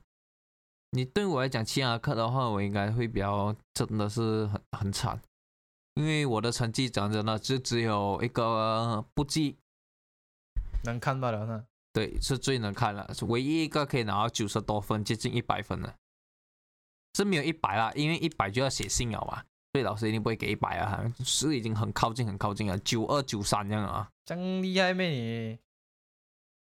[0.92, 5.20] 你对我来讲，其他课的话，我应该会比较真的是很很惨，
[5.92, 9.59] 因为我的成绩讲真的就只有一个不记，
[10.84, 11.66] 能看到了呢。
[11.93, 15.97] 对，是最能看了，是唯一一个可以拿到九十多分，接近一百分的，
[17.14, 25.59] 是没有一百啦，因为一百就要写信了嘛，所以老师一定不会给一百啊，是已经很靠近很靠近了，九二九三这样啊，这样厉害咩你？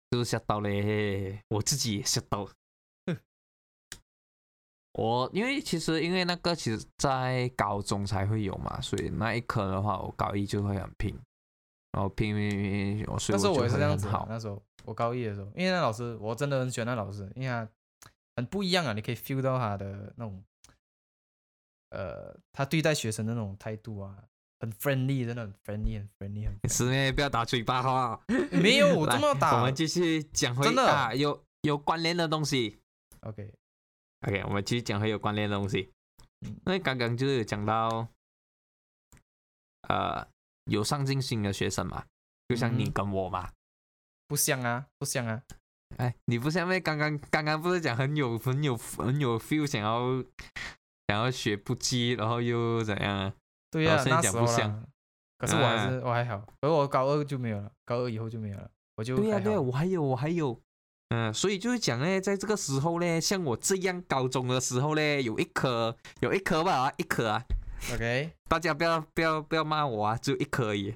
[0.09, 2.49] 就是吓到嘞，我自己也吓到，
[4.93, 11.15] 我因为其实因为那个其实在高中才会有嘛，所以那一科的话，我高一就会很拼，
[11.91, 14.25] 然后拼拼拼拼，我所以那时候我也是这样子好。
[14.29, 17.67] 那时候我高一的时候，因为那老师我真的很喜欢那老师，因为他
[18.35, 20.43] 很不一样啊，你可以 feel 到他的那种，
[21.89, 24.15] 呃，他对待学生的那种态度啊，
[24.59, 28.21] 很 friendly，真的很 friendly，很 friendly，很 friendly 是呢，不要打嘴巴哈。
[28.51, 32.79] 没有 我来这么打我们继续讲回真的啊，有有关联的东西。
[33.21, 35.91] OK，OK，我们继续讲回有关联的东西。
[36.41, 38.07] 嗯因为刚刚就是有讲到，
[39.89, 40.25] 呃，
[40.69, 42.03] 有上进心的学生嘛，
[42.47, 43.49] 就像你嗯跟我嘛。
[44.27, 45.41] 不像啊，不像啊，
[45.97, 46.79] 哎，你不像咩？
[46.79, 50.23] 刚刚刚刚不是讲很有很有很有 feel，想要
[51.07, 53.33] 想要学不羁，然后又怎样啊？
[53.71, 54.83] 对呀、然后现在那时候讲不像啦。
[55.39, 60.61] 可是我还是、我还好，而我高二就没有了，高二以后就没有了，我就对呀、对呀、我还有我还有，
[61.09, 67.43] 嗯，所以就是讲呢，在这个时候呢，像我这样高中的时候呢，有一科有一科吧，啊一科啊，
[67.93, 70.95] OK，大家不要不要不要骂我啊，只有一科而已，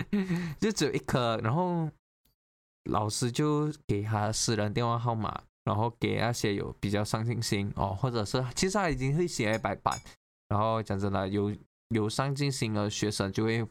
[0.58, 1.90] 就只有一科，然后
[2.84, 10.00] 老师就给他私人电话号码，然后给那些有比较上进心哦，或者是其实他已经会写一白板，
[10.48, 11.54] 然后讲真的，有
[11.88, 13.64] 有上进心的学生就会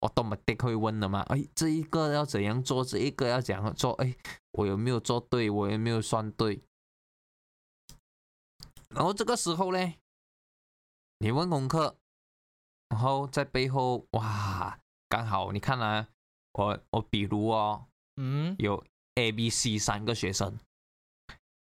[0.00, 4.14] 我都没得会问的嘛，哎，这一个要怎样做，这一个要怎样做，哎，
[4.52, 6.62] 我有没有做对，我有没有算对？
[8.90, 9.94] 然后这个时候呢，
[11.18, 11.96] 你问功课，
[12.92, 14.78] 然后在背后哇，
[15.08, 16.06] 刚好你看啊，
[16.52, 17.86] 我我比如哦，
[18.16, 18.84] 嗯，有
[19.14, 20.58] A、B、C 三个学生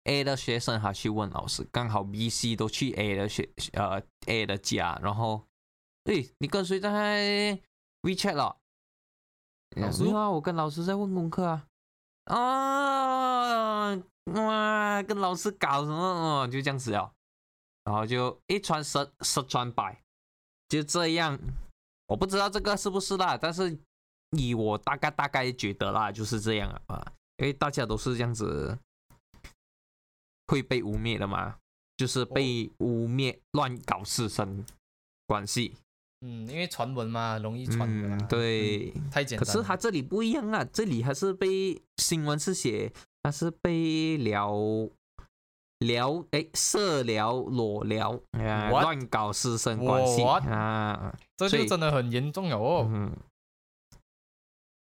[0.05, 5.45] ，A 的学生他去问老师，刚好 B、C 都去 A 的学呃 A 的家，然后，
[6.05, 7.61] 诶，你跟谁在
[8.01, 8.57] WeChat 了？
[9.77, 11.67] 老师啊，我跟老师在问功课啊。
[12.25, 13.95] 啊，
[14.33, 15.95] 哇，跟老师搞什么？
[15.95, 17.13] 哦就这样子哦，
[17.85, 20.03] 然后就一传十，十传百，
[20.69, 21.39] 就这样。
[22.07, 23.79] 我不知道这个是不是啦，但是
[24.31, 28.79] 以我大概大概觉得啦，就是这样啊，因为大家都是这样子
[30.47, 31.57] 会被污蔑的嘛，
[31.97, 34.65] 就是被污蔑乱搞师生
[35.27, 35.75] 关系。
[36.21, 38.91] 嗯，因为传闻嘛，容易传的嘛、嗯，对。
[38.97, 39.47] 嗯，太简单。
[39.47, 42.93] 可是他这里不一样啊，这里还是被新闻是写，
[43.23, 44.51] 他是被聊
[45.79, 48.21] 聊哎色聊裸聊？
[48.33, 50.45] 乱搞师生关系 What？
[50.49, 52.87] 啊，所以这就真的很严重了哦。
[52.91, 53.17] 嗯，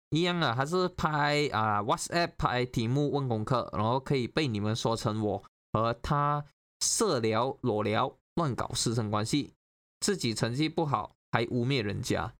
[0.10, 6.44] 一样啊，还是拍啊 WhatsApp 拍题目问功课，然后可以被你们说成我和他
[6.82, 9.54] 色聊裸聊乱搞师生关系，
[10.02, 12.34] 自己成绩不好还污蔑人家，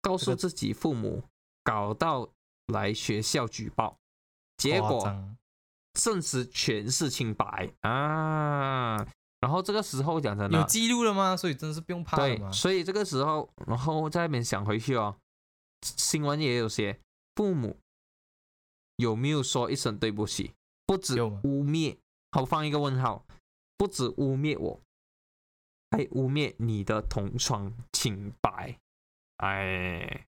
[0.00, 1.24] 告诉自己父母，
[1.64, 2.28] 搞到
[2.72, 3.98] 来学校举报，
[4.56, 5.36] 结果夸张
[5.96, 8.96] 证实全是清白啊。
[9.40, 11.36] 然后这个时候讲真的，有记录了吗？
[11.36, 15.16] 所以真是不用怕了对，所以这个时候，然后在那边想回去哦，
[15.82, 16.98] 新闻也有写，
[17.34, 17.78] 父母
[18.96, 20.52] 有没有说一声对不起？
[20.86, 21.98] 不止污蔑，
[22.32, 23.26] 好放一个问号，
[23.76, 24.80] 不止污蔑我，
[25.90, 28.78] 还污蔑你的同窗清白。
[29.36, 30.26] 哎，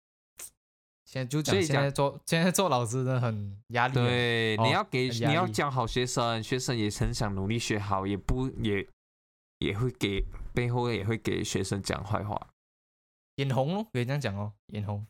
[1.15, 8.85] 现在就讲，所以讲现在做现在做老师真的很压力。，对，哦你要给你要教好学生，学生也很想努力学好，也不也
[9.59, 10.21] 也会给
[10.53, 12.49] 背后也会给学生讲坏话。
[13.37, 15.07] 眼红哦，可以这样讲哦，眼红。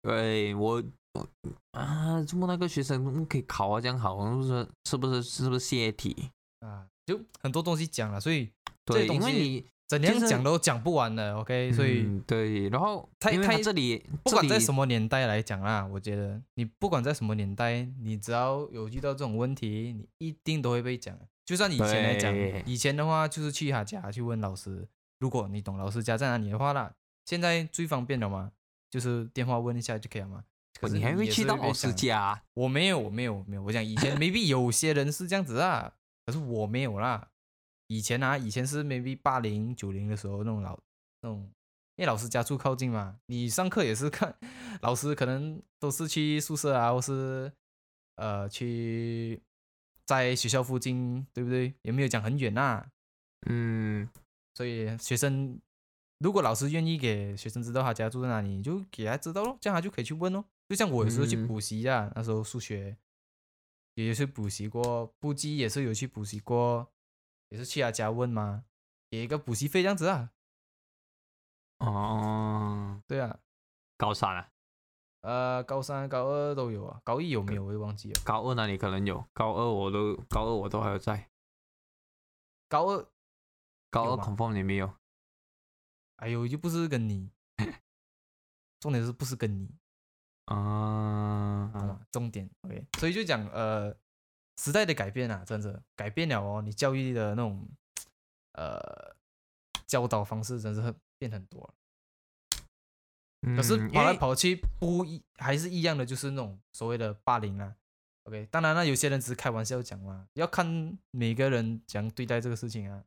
[0.00, 0.82] 对我
[1.12, 1.28] 我
[1.72, 3.78] 啊，这么那个学生可以考啊？
[3.78, 4.68] 这样好，是不是？
[4.86, 5.22] 是不是？
[5.22, 6.30] 是不是泄题？
[6.60, 8.50] 啊，就很多东西讲了，所以
[8.86, 9.66] 对，因为你
[9.98, 11.36] 怎样讲都讲不完的。
[11.36, 21.18] OK，所以嗯对，然后因为太太他这里不管在什么，年代来讲啦，我觉得你不管在什么年代，你只要有遇到这种问题，你一定都会被讲。
[21.44, 22.34] 就算以前来讲，
[22.66, 24.88] 以前的话就是去他家去问老师，
[25.18, 26.92] 如果你懂老师家在哪里的话啦，
[27.26, 28.52] 现在最方便了嘛，
[28.90, 30.44] 就是电话问一下就可以了嘛。
[30.80, 32.42] 可是你还会去到老师家？
[32.54, 33.62] 我没有，我没有，没有。
[33.62, 35.92] 我讲以前 maybe 有些人是这样子啊，
[36.26, 37.28] 可是我没有啦。
[37.94, 40.76] 以前啊，以前是 maybe 八零九零的时候那种老
[41.20, 41.42] 那种，
[41.94, 44.36] 因为老师家住靠近嘛，你上课也是看
[44.82, 47.52] 老师可能都是去宿舍啊，或是
[48.16, 49.40] 呃去
[50.04, 51.72] 在学校附近，对不对？
[51.82, 52.84] 也没有讲很远呐、
[53.48, 54.08] 嗯，
[54.56, 55.60] 所以学生
[56.18, 60.44] 如果老师愿意给学生知道他家住在哪里，你就给他知道咯，这样他就可以去问咯。
[60.68, 62.96] 就像我有时候去嗯补习啊，那时候数学
[63.94, 66.90] 也是补习过，补习也是有去补习过，
[67.48, 68.64] 也是去他家问嘛，
[69.10, 70.30] 给一个补习费这样子啊。
[71.78, 73.38] 哦，对啊，
[73.96, 74.50] 高三啊，
[75.20, 77.64] 呃，高三、高二都有啊，高一有没有？
[77.64, 78.20] 我也忘记了。
[78.24, 81.30] 高二那里可能有，高二我都高二我都还有在。
[82.68, 83.06] 高二
[83.90, 84.92] 高二有吗？confirm 你没有。
[86.16, 87.30] 哎呦，又不是跟你，
[88.80, 89.68] 重点是不是跟你，
[90.46, 92.06] 啊、懂吗？
[92.10, 93.94] 重点 OK，所以就讲呃，
[94.58, 97.68] 时代的改变啊，真的改变了哦，你教育的那种
[98.52, 99.14] 呃
[99.86, 101.74] 教导方式真是很变很多了。
[103.56, 107.76] 可是嗯跑来跑去不一还是一样的，就是那种所谓的霸凌啊。
[108.24, 113.04] OK，当然了，有些人只是开玩笑讲嘛，要看每个人怎样对待这个事情啊。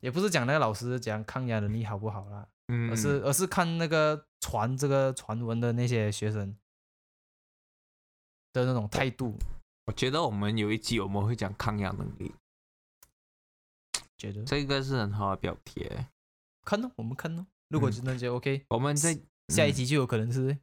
[0.00, 6.54] 也不是讲那个老师讲抗压能力好不好啦，嗯，而是而是看那个传这个传闻的那些学生
[8.52, 9.38] 的那种态度，
[9.86, 12.34] 我觉得我们有一集我们会讲抗压能力，
[14.18, 14.44] 觉得。
[14.44, 16.08] 这个是很好的标题耶。
[16.64, 19.16] 看呢，我们看呢，如果嗯真的就 OK，我们在
[19.48, 20.58] 下一集就有可能是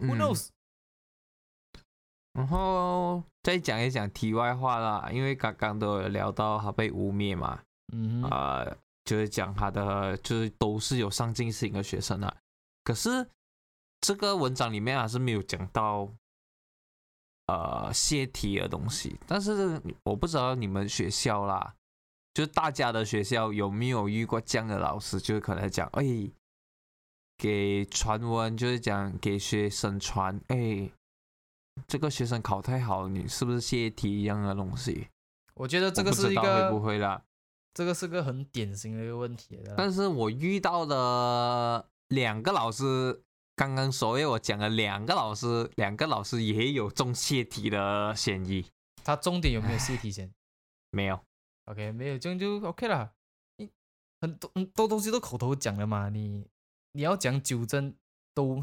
[0.00, 0.48] 嗯 Who knows？
[2.34, 7.62] 然后再讲一讲题外话啦，因为刚刚都有聊到他被污蔑嘛，
[7.94, 12.36] 嗯哼，呃，就是讲他的就是都是有上进心的学生啊。
[12.84, 13.26] 可是
[14.02, 16.08] 这个文章里面还是没有讲到
[17.48, 21.74] 呃泄题的东西，但是我不知道你们学校啦，
[22.32, 26.30] 就是大家的学校有没有遇过这样的老师，就是可能讲哎。
[27.40, 30.90] 给传闻就是讲给学生传，哎，
[31.86, 35.06] 这个学生考太好，你是不是泄题一样的东西？
[35.54, 37.22] 我觉得这个是一个会不会啦。
[37.74, 39.56] 这个是个很典型的一个问题。
[39.76, 43.22] 但是我遇到的两个老师，
[43.58, 48.64] 刚刚所谓我讲了两个老师，两个老师也有中泄题的嫌疑，
[49.02, 50.30] 他重点有没有泄题先
[50.92, 51.18] 没有
[51.64, 53.10] ？？OK，没有这样就 OK 了。
[53.56, 53.68] 你
[54.20, 56.46] 很多很多东西都口头讲了嘛，你
[56.92, 57.92] 你要讲纠正
[58.32, 58.62] 都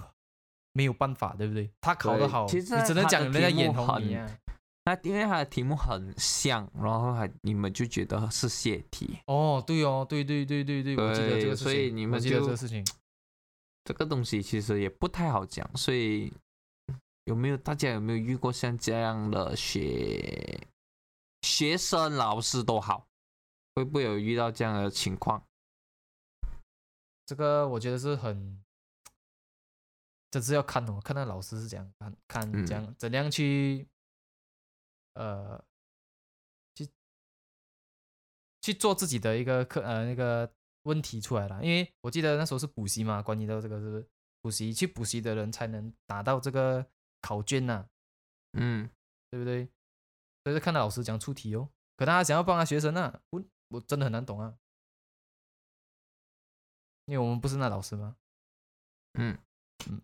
[0.72, 1.70] 没有办法，对不对？
[1.82, 4.38] 他考得好，其实你只能讲人家眼红你很啊。
[4.86, 12.86] 那因为他的题目很像，然后还你们就觉得是泄题，哦，对哦，对对对对对，我记得这对个事情，所以你们我记得这就个事情。
[13.86, 16.34] 这个东西其实也不太好讲，所以
[17.26, 20.68] 有没有大家有没有遇过像这样的学
[21.44, 23.08] 学生、老师都好，
[23.76, 25.46] 会不会有遇到这样的情况？
[27.28, 28.64] 这个我觉得是很，
[30.32, 33.88] 这是要看哦，看那老师是怎样看，看嗯怎样、怎样去，
[35.14, 35.64] 呃，
[36.74, 36.90] 去
[38.62, 40.52] 去做自己的一个课呃那个
[40.86, 41.64] 问题出来了。
[41.64, 44.10] 因为我记得那时候是补习嘛，关于到这个是不是
[44.42, 46.88] 补习去补习的人才能达到这个
[47.22, 47.88] 考卷呐、
[48.54, 48.90] 嗯，
[49.30, 49.66] 对不对？
[50.44, 54.56] 所以是看到老师讲出题哦，可他想要帮他学生啊，我我真的很难懂啊，
[57.06, 58.16] 因为我们不是那老师嘛。
[59.20, 59.38] 嗯。
[59.90, 60.02] 嗯，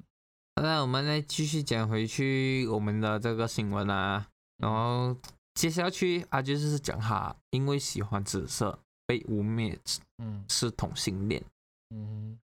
[0.61, 5.15] 那我们再继续讲回去我们的这个新闻啊，然后
[5.53, 9.77] 接下去啊就是讲他因为喜欢紫色被污蔑
[10.19, 10.45] 嗯。
[10.47, 11.43] 是同性恋。
[11.89, 12.39] 嗯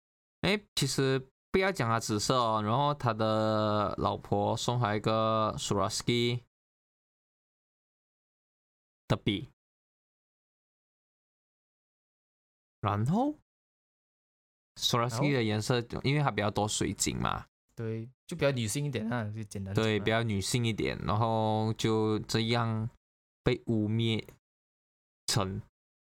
[0.43, 6.43] 哎，其实不要讲他紫色哦，然后他的老婆送他一个 Swarovski
[9.09, 9.51] 的笔，
[12.81, 13.37] 然后
[14.77, 22.89] Swarovski 的颜色，因为它比较多水晶嘛，对，就比较女性一点啊，就简单对，啊比较女性一点，然后就这样
[23.43, 24.25] 被污蔑
[25.27, 25.61] 成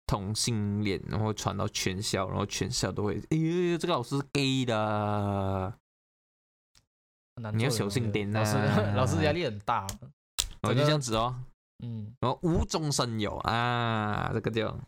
[0.07, 5.77] 同性恋，然后传到全校，然后全校都会，哎呀，这个老师是 gay 的，
[7.53, 9.85] 你要小心点我觉得老师呐老师压力很大，
[10.61, 11.35] 然后就这样子哦，
[11.83, 14.79] 嗯，然后无中生有啊，这个叫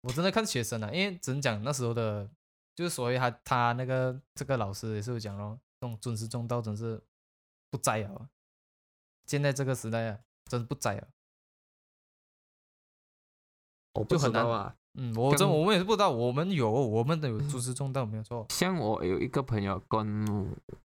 [0.00, 2.26] 我真的看学生啊，因为只能讲那时候的，
[2.74, 6.98] 就是所谓他他那个这个老师也是有讲咯，这种尊师重道真是
[7.70, 8.30] 不在啊，
[9.26, 11.06] 现在这个时代啊，真是不在啊。
[13.94, 14.74] 我不知道啊。
[14.94, 18.44] 嗯，我真跟我们也是不知道，我们有我们的有尊师重道没有错。
[18.50, 20.26] 像我有一个朋友跟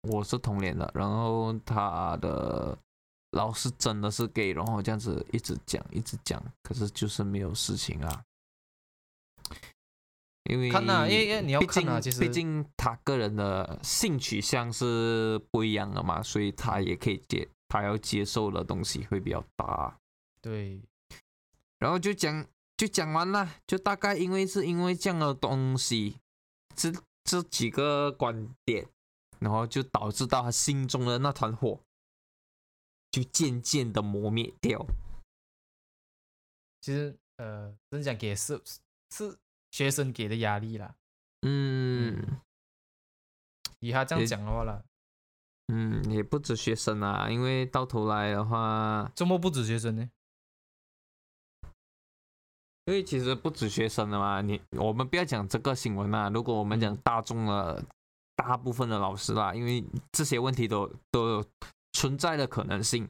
[0.08, 2.76] 我是同年的，然后他的
[3.32, 8.22] 老师真的是 gay，然后这样子一直讲一直讲，可是就是没有事情啊。
[10.50, 19.96] 因为看呐因为因为你要毕看啊其实竟毕竟他个人的性取向是不一样的嘛，所以他也可以接他要接受的东西会比较大。
[20.40, 20.80] 对，
[21.78, 22.44] 然后就讲
[22.82, 26.18] 就讲完了，就大概因为是因为这样的东西，
[26.74, 28.88] 这这几个观点，
[29.38, 31.78] 然后就导致到他心中的那团火，
[33.12, 34.84] 就渐渐的磨灭掉。
[36.80, 38.60] 其实呃，真讲给是
[39.10, 39.38] 是
[39.70, 40.96] 学生给的压力啦。
[41.42, 42.40] 嗯
[43.78, 44.82] 以他这样也讲的话啦，
[45.68, 50.10] 嗯，也不止学生啊，因为到头来的话，周末不止学生呢。
[52.86, 57.84] 因为其实不止学生的嘛，你我们不要讲这个新闻啦，如果我们讲大众的
[58.34, 61.44] 大部分的老师啦，因为这些问题都都有
[61.92, 63.08] 存在的可能性。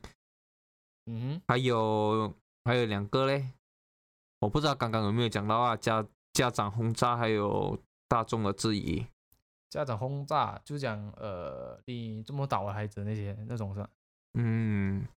[1.06, 2.32] 嗯哼，还有
[2.64, 3.46] 还有两个嘞，
[4.40, 9.06] 我不知道刚刚有没有讲到啊，家家长轰炸还有大众的质疑。
[9.70, 13.88] 家长轰炸就讲呃，你这么打我孩子那些那种是吧？
[14.34, 15.08] 嗯，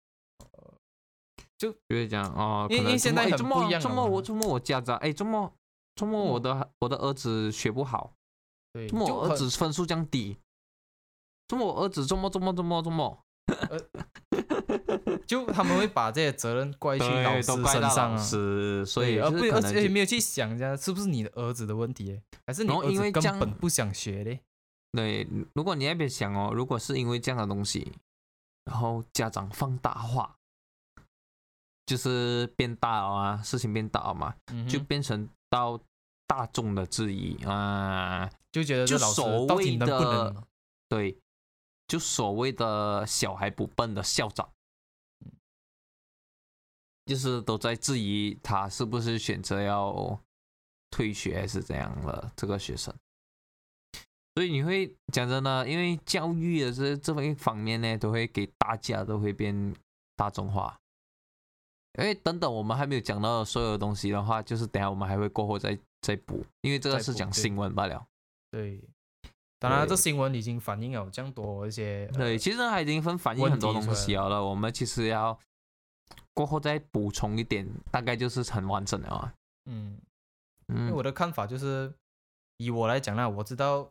[1.57, 5.52] 就就是讲哦，因为现在很怎么不一样了怎么我嘛怎么我家长哎，周末
[5.94, 8.12] 周末我的我的儿子学不好，
[8.72, 10.36] 对，怎么我儿子分数这样低，
[11.46, 13.24] 周末我儿子周末周末周末周末，
[15.26, 24.40] 就他们会把这些责任怪去老师身上啊，师，所以而不而且没有去想一下是不是你的儿子的问题耶，还是你儿子根因为这样本不想学嘞？
[24.92, 27.92] 对，如果你那边想哦，如果是因为这样的东西，
[28.64, 30.36] 然后家长放大化，
[31.87, 35.78] 就是变大了啊，事情变大了嘛，嗯就变成到
[36.26, 40.45] 大众的质疑啊，就觉得就所谓的能？
[40.89, 41.18] 对，
[41.87, 44.49] 就所谓的小孩不笨的校长，
[47.05, 50.18] 就是都在质疑他是不是选择要
[50.91, 52.95] 退学还是怎样了这个学生。
[54.35, 59.74] 所以你会讲真的，因为教育的这这么一方面呢，都会给大家都会变
[60.16, 60.76] 大众化。
[61.99, 68.07] 因为等等我们还没有讲到所有的东西的话，就是等下我们还会过后再再补，因为这个是讲新闻罢了。
[68.51, 68.82] 对，
[69.59, 75.38] 当然这新闻已经反映了这样多一些呃对，其实它已经分反映问很多东西了了，我们其实要
[76.32, 79.34] 过后再补充一点，大概就是很完整了啊。
[79.66, 79.99] 嗯，
[80.68, 81.95] 因为嗯我的看法就是，
[82.57, 83.90] 以我来讲啦，我知道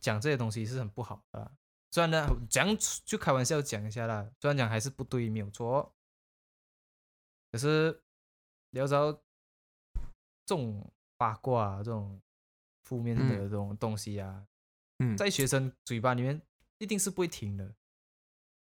[0.00, 1.50] 讲这些东西是很不好的啦。
[1.90, 5.93] 虽然呢，讲就开玩笑讲一下啦，虽然讲还是不对，没有错。
[7.54, 8.02] 可是
[8.70, 9.12] 你要知道，
[10.44, 12.20] 这种八卦、啊、这种
[12.82, 13.28] 负面的嗯。
[13.48, 14.44] 这种东西啊，
[14.98, 16.42] 嗯，在学生嘴巴里面
[16.78, 17.72] 一定是不会停的，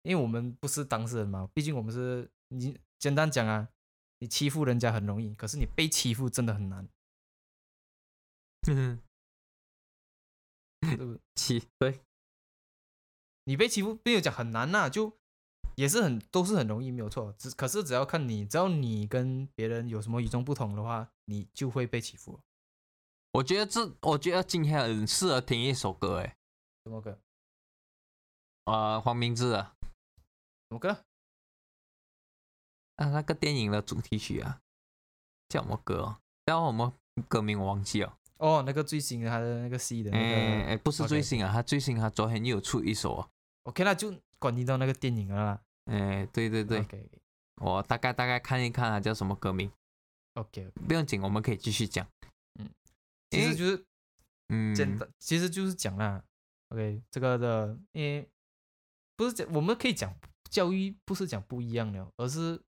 [0.00, 3.68] 因为我们不是当事人嘛，毕竟我们是你简单讲啊，
[4.20, 6.88] 你欺负人家很容易，可是你被欺负真的很难，
[8.70, 9.02] 嗯，
[10.80, 11.20] 对不对？
[11.34, 12.00] 七 对，
[13.44, 15.18] 你被欺负没有讲很难呐、就
[15.78, 17.32] 也是很都是很容易，没有错。
[17.38, 22.40] 只可是只要看你，只要你跟别人有什么与众不同的话，你就会被欺负。
[23.30, 26.34] 我觉得这，我觉得今天很适合听一首歌，诶，
[26.84, 27.20] 什么歌？
[28.64, 29.76] 呃，黄明志啊
[30.68, 31.04] 什么歌？
[32.96, 34.60] 啊，那个电影的主题曲啊，
[35.48, 36.18] 叫什么歌哦？
[36.46, 36.92] 然后我们
[37.28, 40.82] 歌名我忘记了，哦，那个最新的他的那个戏的那哎哎，个。
[40.82, 43.30] 不是最新啊，他最新他昨天又有出一首啊
[43.62, 45.62] ，OK 那就关系到那个电影了啦。
[45.88, 47.10] 哎，对对对，OK
[47.60, 49.70] 我大概大概看一看它叫什么歌名
[50.34, 52.06] ，OK，不用紧，我们可以继续讲。
[52.60, 52.70] 嗯
[53.30, 53.84] 其实就是
[54.48, 56.24] 嗯，简单，其实就是讲啦。
[56.70, 58.26] OK，这个的，因为
[59.16, 60.14] 不是讲我们可以讲
[60.50, 62.58] 教育，不是讲不一样了，而是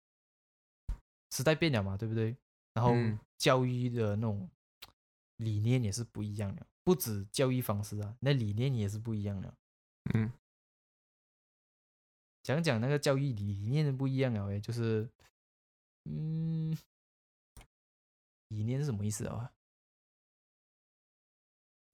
[1.31, 2.37] 时代变了嘛，对不对？
[2.75, 4.51] 然后嗯教育的那种
[5.37, 9.55] 理念也是不一样的，不止教育方式啊，那理念也是不一样的。
[10.13, 10.31] 嗯，
[12.43, 15.09] 讲讲那个教育理念的不一样啊，诶，就是，
[16.05, 16.77] 嗯，
[18.49, 19.53] 理念是什么意思啊？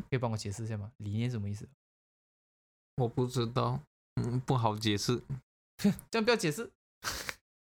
[0.09, 0.93] 可以帮我解释一下吗？
[0.99, 1.69] 理念是什么意思？
[2.97, 3.83] 我不知道，
[4.15, 5.23] 嗯，不好解释。
[6.11, 6.71] 这样不要解释。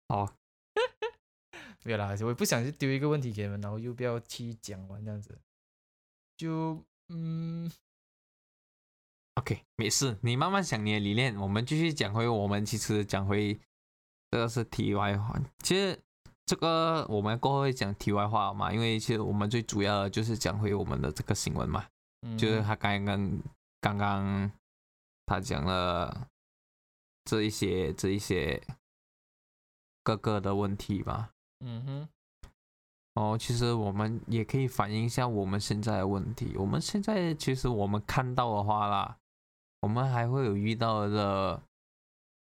[0.08, 0.36] 好，
[1.84, 5.38] 没有啦，我也不想去丢一个问题给你们，然后又不要去讲完这样子。
[6.38, 7.70] 就嗯，
[9.36, 13.58] OK，没事，你慢慢想你的理念，我们继续讲回我们其实讲回
[14.30, 15.40] 这个是题外话。
[15.60, 15.98] 其实
[16.46, 21.86] 这个我们过后会讲题外话嘛，因为其实我们最主要的就是讲回我们的这个新闻嘛，
[22.38, 23.42] 就是嗯他刚刚
[23.80, 24.52] 刚刚
[25.26, 26.28] 他讲了
[27.24, 28.62] 这一些这一些
[30.04, 31.32] 各个的问题吧。
[31.64, 32.10] 嗯哼，
[33.14, 36.58] 哦，其实我们也可以反映一下我们现在的问题。
[36.58, 39.18] 我们现在其实我们看到的话啦，
[39.82, 41.62] 我们还会有遇到的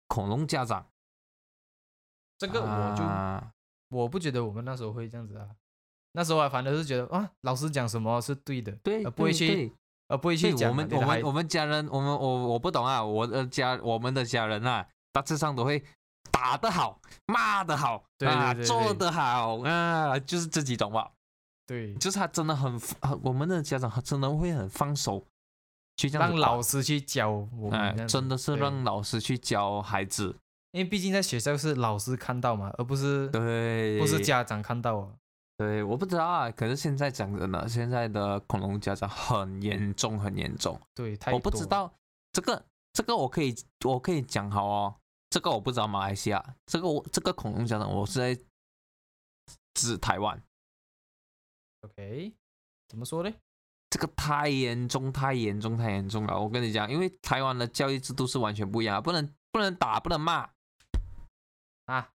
[0.09, 0.87] 恐龙家长。
[2.39, 3.53] 这个我就、啊
[3.91, 5.49] 我不觉得我们那时候会这样子啊。
[6.13, 9.73] 那时候啊，反正是觉得啊，老师讲什么是对的，对，而不会去，对对
[10.09, 15.83] 而不会去讲我们我们我们家人，我们我我不懂啊，我的家我们的家人啊，大致上都会
[16.31, 21.11] 打得好，骂得好，对啊，对对做得好啊，就是这几种吧。
[21.67, 25.25] 对，就是他真的很，很我们的家长真的会很放手
[25.99, 28.61] 去这样让子老师去教我们哎这样，子，真的是对。
[28.61, 30.35] 让老师去教孩子，
[30.71, 35.13] 因为毕竟在学校是老师看到嘛，而不是对，不是家长看到啊。
[35.57, 40.81] 对，我不知道啊，可是现在讲真的，现在的恐龙家长很严重，很严重。
[40.95, 41.93] 对，太我不多了，知道
[42.33, 43.53] 这个这个我可以
[43.85, 44.95] 我可以讲好哦，
[45.31, 48.41] 这个我不知道马来西亚这个我这个恐龙家长我是在
[49.75, 50.41] 指台湾
[51.81, 52.33] ，OK，
[52.87, 53.35] 怎么说呢？
[53.91, 56.39] 这个太严重太严重太严重了。
[56.39, 60.49] 我跟你讲，因为台湾的教育制度是完全不一样的，不能不能打不能骂
[61.87, 62.11] 啊，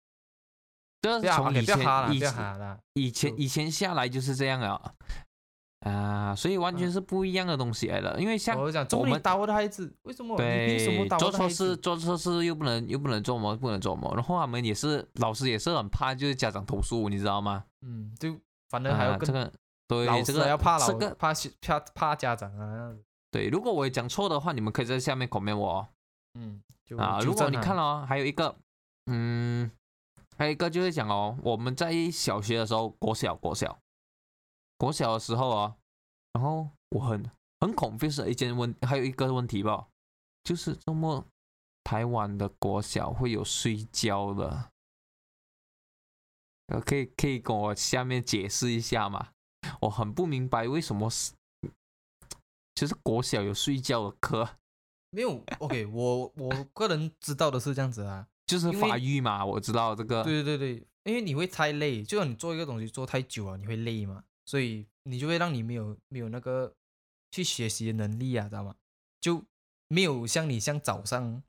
[1.01, 2.79] 这从以前以前。
[2.93, 4.93] 以前以前下来就是这样啊。
[5.85, 9.95] 啊，所以完全嗯是不一样的东西来了，因为像我讲，我们打我的孩子？
[10.01, 10.35] 为什么？
[10.35, 11.77] 对，打做错事？
[11.77, 17.63] 做错事又不能又不能做么不能做么，然后他们也是老师也是很怕，就是家长投诉，你知道吗？
[17.81, 18.37] 嗯，就
[18.69, 19.53] 反正还要啊，这跟个
[19.89, 22.95] 对老这个要怕老这个怕怕怕家长啊，
[23.31, 25.87] 对，如果我有讲错的话，你们可以在下面 comment 我哦
[26.35, 26.61] 嗯，
[26.99, 27.19] 啊。
[27.21, 28.55] 如果你看了哦，还有一个，
[29.07, 29.71] 嗯，
[30.37, 33.79] 还有一个就是讲哦，我们在小学的时候，国小国小
[34.77, 35.75] 国小的时候啊，
[36.33, 37.27] 然后我很
[37.59, 39.87] 很 confused 的一件问，还有一个问题吧，
[40.43, 41.25] 就是周末
[41.83, 44.69] 台湾的国小会有睡觉的，
[46.67, 49.29] 呃，可以可以跟我下面解释一下吗？
[49.81, 51.31] 我很不明白为什么是，
[52.75, 54.57] 就是国小有睡觉的课，
[55.11, 60.23] 没有 OK，我我个人知道的是这样子啊，就是发育嘛，我知道这个。
[60.23, 66.73] 对对对对，因为你会太累，就像你做一个东西做太久了，你会累嘛，所以你就会让你没有没有那个
[67.31, 68.75] 去学习的能力啊，知道吗？
[69.21, 69.43] 就
[69.87, 71.41] 没有像你像早上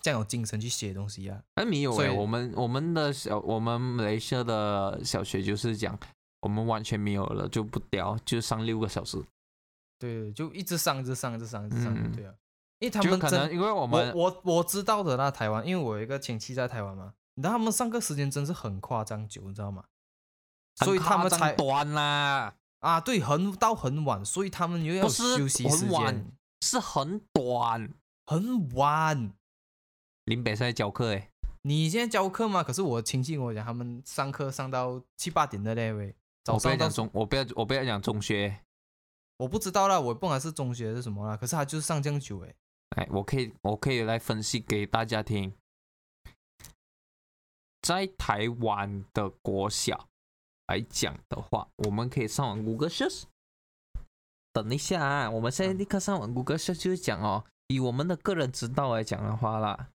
[0.00, 1.42] 这样有精神去写东西啊。
[1.54, 5.98] 哎，没有哎，我们我们的小我们马来西亚的小学就是讲，
[6.44, 9.20] 我们完全没有了，就不掉，就上六个小时。
[9.98, 12.34] 对，就一直上，一直上，一直上，一直上，嗯对啊。
[12.80, 19.84] 因为他就们可能因为我我们我我知道的那，台湾，因为我有一个亲戚在台湾嘛，你知道他们上课时间真是很夸张久，你知道吗？
[20.84, 27.94] 所以他们才短啦，啊，对，很到很晚，所以他们又要休息时很晚间，是很短。
[28.26, 29.32] 很晚。
[30.24, 31.30] 林北是在教课哎，
[31.62, 32.62] 你现在教课吗？
[32.62, 36.14] 可是我亲戚跟我讲，他们上课上到七八点的嘞喂，
[36.44, 38.60] 早上到我不要讲中，我不要我不要讲中学，
[39.38, 42.54] 我不知道啦，我不管是中学还是什么啦，可是他就是上这样久诶。
[42.90, 45.52] 哎，我可以我可以来分析给大家听，
[47.80, 50.08] 在台湾的国小
[50.66, 53.24] 来讲的话，我们可以上网 Google Search。
[54.52, 59.88] 等一下啊，我们现在立刻上网 Google Search 就是讲哦，以我们的个人指导来讲的话啦，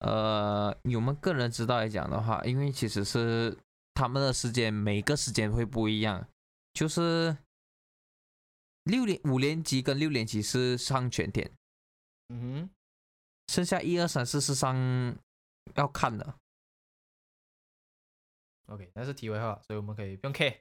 [0.00, 3.56] 呃，以我们个人知道来讲的话，因为其实是
[3.94, 6.26] 他们的时间每个时间会不一样，
[6.72, 7.36] 就是
[8.84, 11.50] 六年五年级跟六年级是上全天，
[12.28, 12.70] 嗯哼
[13.48, 14.74] 剩下一二三四是上
[15.74, 16.34] 要看的。
[18.68, 20.56] ，OK，那是题外话，所以我们可以不用 care。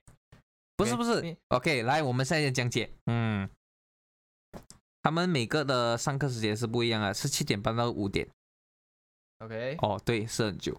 [0.76, 2.92] 不是不是你，OK，来，我们现在讲解。
[3.06, 3.50] 嗯，
[5.02, 8.28] 他们每个的上课时间是不一样啊，是七点半到五点。
[9.40, 10.78] OK，哦，对，是很久，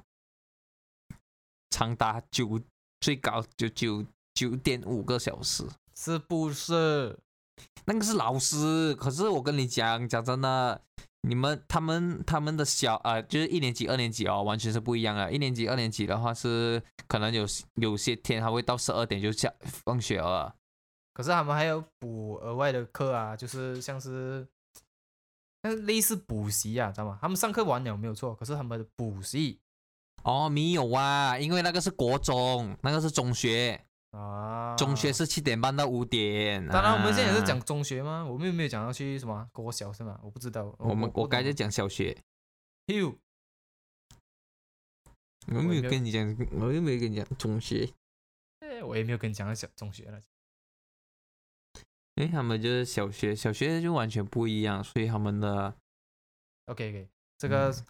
[1.71, 2.61] 长达九，
[3.01, 4.05] 最高就九
[4.35, 5.65] 九点五个小时。
[5.97, 7.19] 是不是？
[7.85, 10.81] 那个是老师，可是我跟你讲，讲真的，
[11.23, 15.31] 你们他们他们的小呃，就是一年级、二年级哦，完全是不一样的。
[15.31, 17.45] 一年级、二年级的话是可能有
[17.75, 19.53] 有些天还会到十二点就下
[19.85, 20.55] 放学了。
[21.13, 24.47] 可是他们还有补额外的课啊，就是像是，
[25.63, 27.19] 那类似补习啊，知道吗？
[27.21, 29.61] 他们上课完了没有错，可是他们的补习
[30.23, 35.13] 哦，没有啊，因为那个是国中，那个是中学，啊，中学。
[35.13, 36.67] 是七点半到五点。
[36.69, 38.25] 当然，我们现在也是啊讲中学吗？
[38.25, 40.19] 我们有没有讲到去什么国小是吗？
[40.23, 40.75] 我不知道。
[40.79, 42.17] 我们我该在在讲小学
[42.87, 43.17] ，Hugh
[45.49, 47.91] 我又没有跟你讲，我又没有跟你讲中学，
[48.61, 50.21] 哎我也没有跟你讲到小中学了。
[52.21, 55.75] 因为他们就是小学，小学就完全不一样，所以他们的
[56.67, 57.09] OK OK，
[57.39, 57.85] 这个、嗯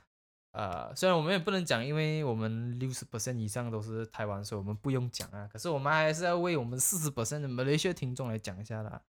[0.52, 5.48] 呃，虽然我们也不能讲，因为我们六十 percent 以上都是台湾，所以我们不用讲啊。
[5.52, 9.02] 可是我们还是要为我们四十 percent 的马来西亚听众来讲一下啦。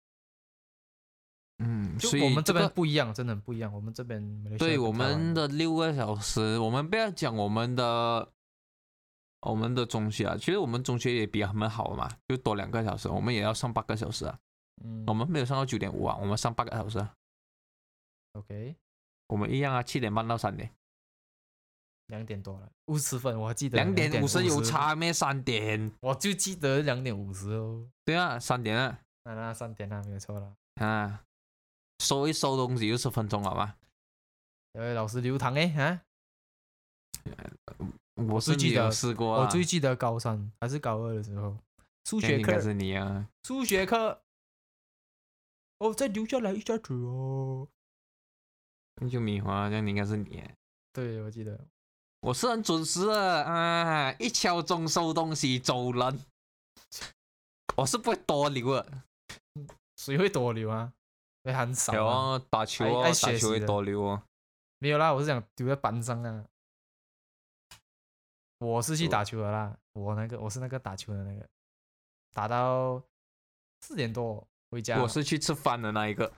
[1.62, 3.74] 嗯，就所以我们这边不一样，真的很不一样。
[3.74, 8.32] 我们这边对我们的六个小时，我们不要讲我们的
[9.42, 14.40] 我们的中学啊，其实我们中学也比他们好嘛，就多两个小时，我们也要上八个小时啊，
[14.84, 15.04] 嗯。
[15.08, 17.14] 我们没有上到九点五啊，我们上八个小时啊
[18.34, 18.76] ，OK。
[19.28, 20.72] 我们一样啊，七点半到三点，
[22.08, 24.44] 两点多了，五十分我还记得两点五十。
[24.44, 25.14] 有差咩？
[25.14, 27.88] 三点，我就记得两点五十哦。
[28.04, 30.54] 对啊，三点啊，那那三点啊，没有错了。
[30.76, 31.24] 啊，
[32.00, 33.78] 收一收东西就十分钟好吧，
[34.74, 36.02] 两位老师留堂哎啊，
[38.16, 41.56] 我是记得试过啊，我最记得高三还是高二的时候，
[42.06, 43.28] 数学课，是你啊。
[43.44, 44.20] 数学课，
[45.80, 47.68] 哦，再留下来一下子哦。
[49.02, 50.44] 那就米花，那你应该是你。
[50.94, 51.60] 对，我记得。
[52.22, 56.20] 我是很准时的啊，一敲钟收东西走人。
[57.78, 59.04] 我是不会多留的，
[59.96, 60.92] 谁会多留啊？
[61.46, 61.96] 会很少啊。
[61.96, 64.26] 有啊，打球哦，爱爱打球会多留啊。
[64.80, 66.46] 没有啦，我是想丢在班上啊。
[68.58, 71.48] 我是去打球的啦，我那个我是那个打球的那个，
[72.34, 73.02] 打到
[73.80, 75.02] 四点多回家。
[75.02, 76.32] 我是去吃饭的那一个，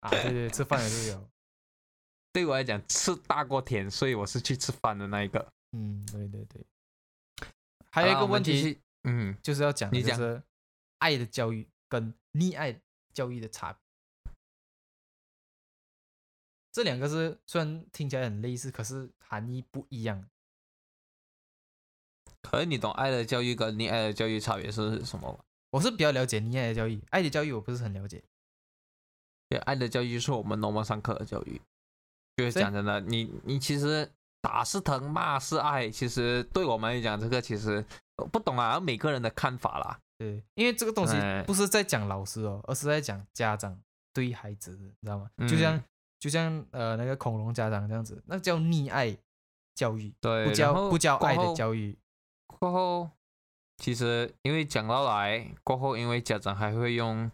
[0.00, 1.30] 啊，对对，吃饭的都有。
[2.32, 5.52] 对我来讲吃大过天，所以我是去吃饭的那一个。
[5.72, 6.64] 嗯，对对对。
[7.90, 10.42] 还有一个问题嗯，就是要讲的，你讲就是
[10.98, 12.80] 爱的教育跟溺爱
[13.12, 13.80] 教育的差别。
[16.72, 20.26] 这两个是虽然听起来很类似，可是含义不一样。
[22.40, 25.44] 可是你懂爱的教育跟溺爱的教育差别是什么吗？
[25.72, 28.22] 我是比较了解溺爱的教育，爱的教育我不是很了解。
[29.48, 31.60] 对，爱的教育是我们 normal 上课的教育。
[32.36, 34.10] 就是讲真的，你你其实
[34.40, 37.84] 打是疼，骂是爱，其实对我们来讲，这个其实
[38.16, 39.98] 呃不懂啊，每个人的看法啦。
[40.18, 43.78] 对，因为这个东西哎不是在讲老师哦，而是在讲家长
[44.12, 45.30] 对孩子的，你知道吗？
[45.38, 45.82] 嗯就像
[46.18, 49.16] 就像呃那个恐龙家长这样子，那叫溺爱
[49.74, 51.98] 教育，对，不叫不叫爱的教育。
[52.46, 53.10] 过后，
[53.82, 57.28] 其实因为讲到来过后，因为家长还会用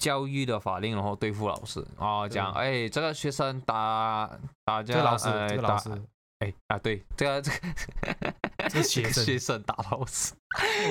[0.00, 1.86] 教育的法令，然后对付老师。
[1.98, 4.30] 哦，讲哎这个学生打
[4.64, 5.90] 打架，这个老师，呃这个老师。
[5.90, 5.98] 打，
[6.38, 7.58] 哎啊对，这个这个
[8.70, 9.22] 这学生。
[9.22, 10.32] 学生打老师，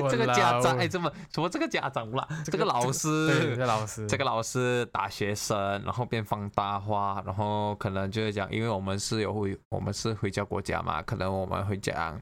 [0.03, 3.55] 我这个家长老哎这么什么这个家长啦，这这个个老师，这师。
[3.55, 12.21] 个老师，这个老师打学生，然后变放大化，然后可能就是讲，因为我们是有回，我们是回教国家嘛，可能我们会讲，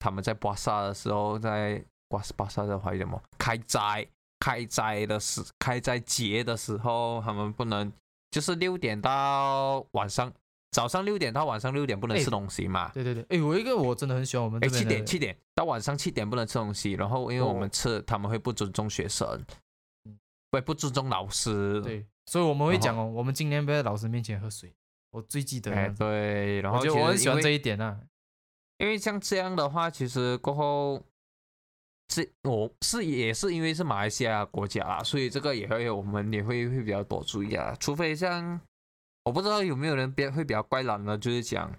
[0.00, 3.22] 他们在巴萨的时候，在巴巴萨的话叫什么？
[3.38, 4.04] 开斋，
[4.40, 7.92] 开斋的时，开斋节的时候，他们不能，
[8.30, 10.32] 就是六点到晚上，
[10.72, 12.90] 早上六点到晚上六点不能哎吃东西嘛。
[12.94, 19.28] 对对对，哎，有一个我真的很喜欢我们哎，七点七点到晚上七点不能吃东西，然后因为我哦们吃，他们会不尊重学生
[20.06, 20.18] 嗯，
[20.50, 21.80] 会不尊重老师。
[21.82, 24.72] 对，所以我们会讲哦，我们今天不要在老师面前喝水，
[25.10, 25.98] 我最记得这哎，样子。
[25.98, 28.00] 对，然后我觉得我很喜欢这一点啊。
[28.80, 31.02] 因为像这样的话，其实过后，
[32.08, 37.76] 是我是也是因为是马来西亚国家啦，所以这个也会我们也会会比较多注意啊。
[37.78, 38.58] 除非像
[39.24, 41.70] 我不知道有没有人比会比较怪懒的，就是讲，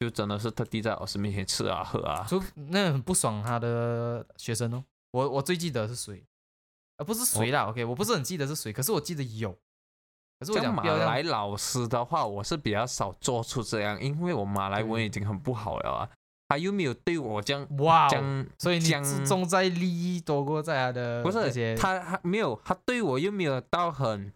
[0.00, 2.24] 就真的是特地在老师面前吃啊喝啊。
[2.26, 6.24] 除那很不爽他的学生哦，我我最记得是谁，
[6.96, 7.68] 而不是谁啦。
[7.68, 9.54] OK，我不是很记得是谁，可是我记得有。
[10.38, 16.08] 可是我像马讲不要让来老师的话，我是比较少做出这样，因为我马来文已经很不好了啊，
[16.48, 24.32] 他又没有对我这样哇哦，这样所以你讲注重在利益多过在他的不是他他还没有，他对我又没有到很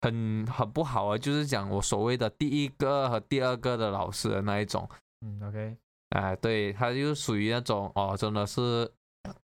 [0.00, 4.88] 很很不好啊，就是讲我所谓的第一个和第二个的老师的那一种，
[5.24, 5.76] 嗯 OK
[6.10, 8.90] 哎、对，他就属于那种哦，真的是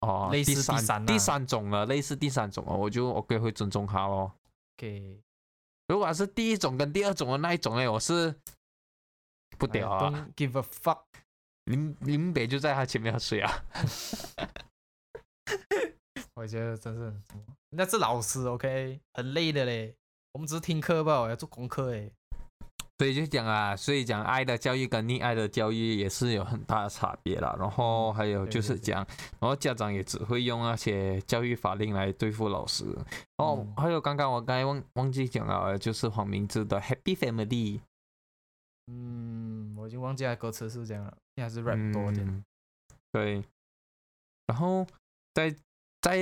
[0.02, 4.32] 哦，类似第三第三啊第三种了，类似第三种了，我就 OK 会尊重他咯。
[4.78, 5.20] OK，
[5.88, 8.34] 如果是第一种跟第二种的那一种呢，我是
[9.58, 11.04] 不屌啊，give a fuck。
[11.66, 13.66] 林林北就在他前面喝水啊，
[16.36, 17.14] 我觉得真是
[17.70, 19.96] 那是老师 OK，很累的嘞。
[20.34, 22.12] 我们只是听课吧，要做功课诶。
[23.04, 27.54] 所以就讲啊，所以讲爱的教育跟溺爱的教育也是有很大的差别啦。
[27.60, 29.06] 然后还有就对对对是讲，
[29.42, 32.86] 然后家长也只会用那些教育法令来对付老师。
[33.36, 37.82] 哦，嗯还有刚刚我刚才忘忘记讲了，就是黄明志的 Happy Family，
[38.88, 42.26] 嗯，我已经忘记他歌词是这样了，应该是 rap 多一点。
[42.26, 42.42] 嗯
[43.12, 43.44] 对，
[44.48, 44.88] 然后
[45.34, 45.54] 在
[46.02, 46.16] 在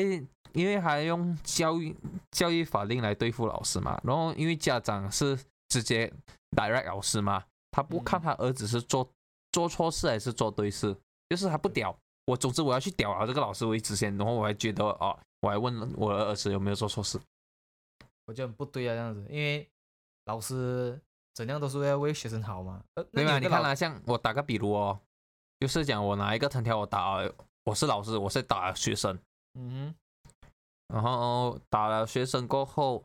[0.53, 1.95] 因为还用教育
[2.31, 5.37] 教育法令来对付老师嘛，然后因为家长是
[5.71, 6.11] 直接
[6.51, 7.41] direct 老师嘛，
[7.71, 8.23] 他不看嗯。
[8.23, 9.09] 他儿子是做
[9.53, 10.93] 做错事还是做对事，
[11.29, 11.97] 就是他不屌。
[12.25, 17.17] 我，总之我要去屌啊这个老师为止先，然后我还觉得哦，我还问我的儿子有没有做错事，
[18.25, 19.65] 我觉得很不对啊，这样子，因为
[20.25, 20.99] 老师
[21.33, 22.83] 怎样都是要为学生好嘛。
[22.95, 24.99] 呃，那你看啊，像我打个比如哦，
[25.59, 27.17] 就是讲我拿一个藤条我打，
[27.63, 29.17] 我是老师，我是打学生。
[29.57, 29.95] 嗯
[30.93, 33.03] 然后打了学生过后，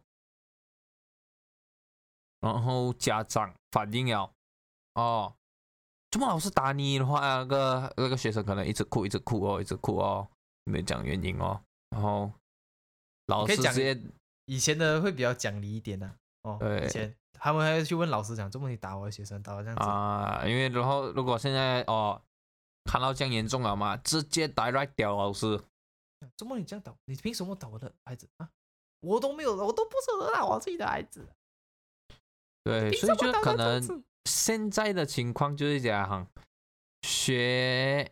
[2.41, 4.31] 然后家长反应了，
[4.95, 5.35] 哦，
[6.11, 10.29] 怎么老师打你的话，那个那个学生可能一直哭，一直哭哦，一直哭哦，
[10.65, 11.61] 没有讲原因哦，
[11.91, 12.31] 然后
[13.27, 14.13] 老师直接哼，
[14.47, 16.11] 以前的会比较讲理一点的、
[16.43, 22.21] 哦，对以前他们还要去问老师讲，这么你打我的学生，打我这样子，啊，因为然后如果现在哦
[22.85, 25.63] 看到这样严重了嘛，直接 direct 掉老师。
[26.35, 28.49] 这么你这样打，你凭什么打我的孩子啊？
[29.01, 31.29] 我都没有，我都不舍得打我自己的孩子，
[32.67, 36.29] 对，所以就可能现在的情况就是讲
[37.03, 38.11] 学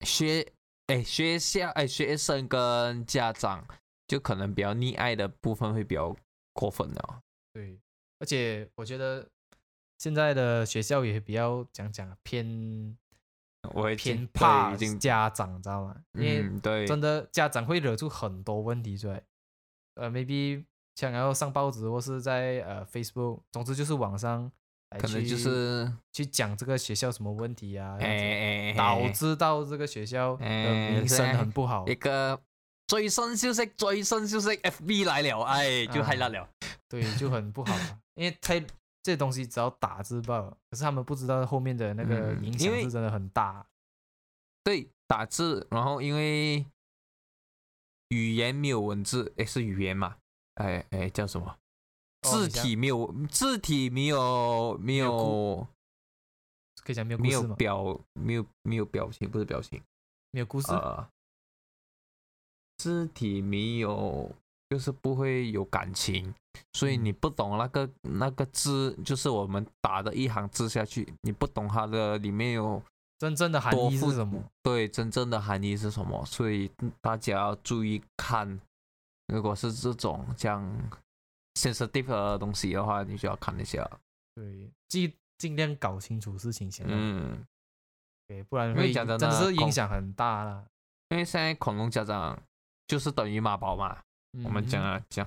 [0.00, 0.52] 学
[0.88, 3.64] 哎学校哎学生跟家长
[4.08, 6.16] 就可能比较溺爱的部分会比较
[6.54, 7.20] 过分了。
[7.52, 7.78] 对，
[8.18, 9.28] 而且我觉得
[9.98, 12.98] 现在的学校也比较讲讲啊偏
[13.74, 16.02] 我已经偏怕家长，知道吗？
[16.14, 19.22] 因为嗯对真的家长会惹出很多问题出来，
[19.94, 20.64] 呃，maybe
[20.96, 24.50] 想要上报纸或是在呃 Facebook，总之就是网上
[24.98, 27.98] 可能就是去讲这个学校什么问题啊，
[28.76, 31.86] 导致到这个学校的哎名声很不好。
[31.86, 32.40] 一个
[32.86, 36.48] 最新消息，最新消息，FB 来了，哎，就啊係啦了。
[36.88, 38.64] 对，就很不好啊， 因为太
[39.02, 43.66] 这东西只要打字报，可是他们不知道后面的那个影响是真的很大。
[44.64, 46.64] 对，打字，然后因为
[48.08, 50.16] 语言没有文字，诶，是语言嘛？
[50.56, 51.56] 哎哎，叫什么？
[52.22, 55.68] 字体没有，字体没有，没有有，
[56.82, 57.42] 可以讲没有没有？
[57.54, 59.80] 表，没有没有表情，不是表情，
[60.32, 61.08] 没有故事，呃，
[62.78, 64.34] 字体没有，
[64.70, 66.34] 就是不会有感情，
[66.72, 72.82] 所以嗯你不懂那个那个字，就是我们打的一行字下去，你不懂它的里面有
[73.18, 74.42] 真正的含义是什么？
[74.62, 76.68] 对真正的含义是什么，所以
[77.00, 78.60] 大家要注意看。
[79.28, 80.62] 如果是这种像
[81.54, 83.88] sensitive 的东西的话，你就要看一下。
[84.34, 87.44] 对，尽尽量搞清楚事情先，嗯，
[88.26, 90.64] 对，不然因讲真的真是影恐响很大啦。
[91.10, 92.40] 因为现在恐龙家长
[92.86, 94.02] 就是等于妈宝嘛，
[94.44, 95.26] 我们讲讲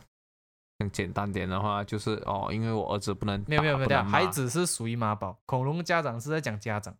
[0.78, 6.96] 更简单点的话，就是哦，因为我儿子不能没有没有没有，孩子是属于妈宝，恐龙家长是在讲家长。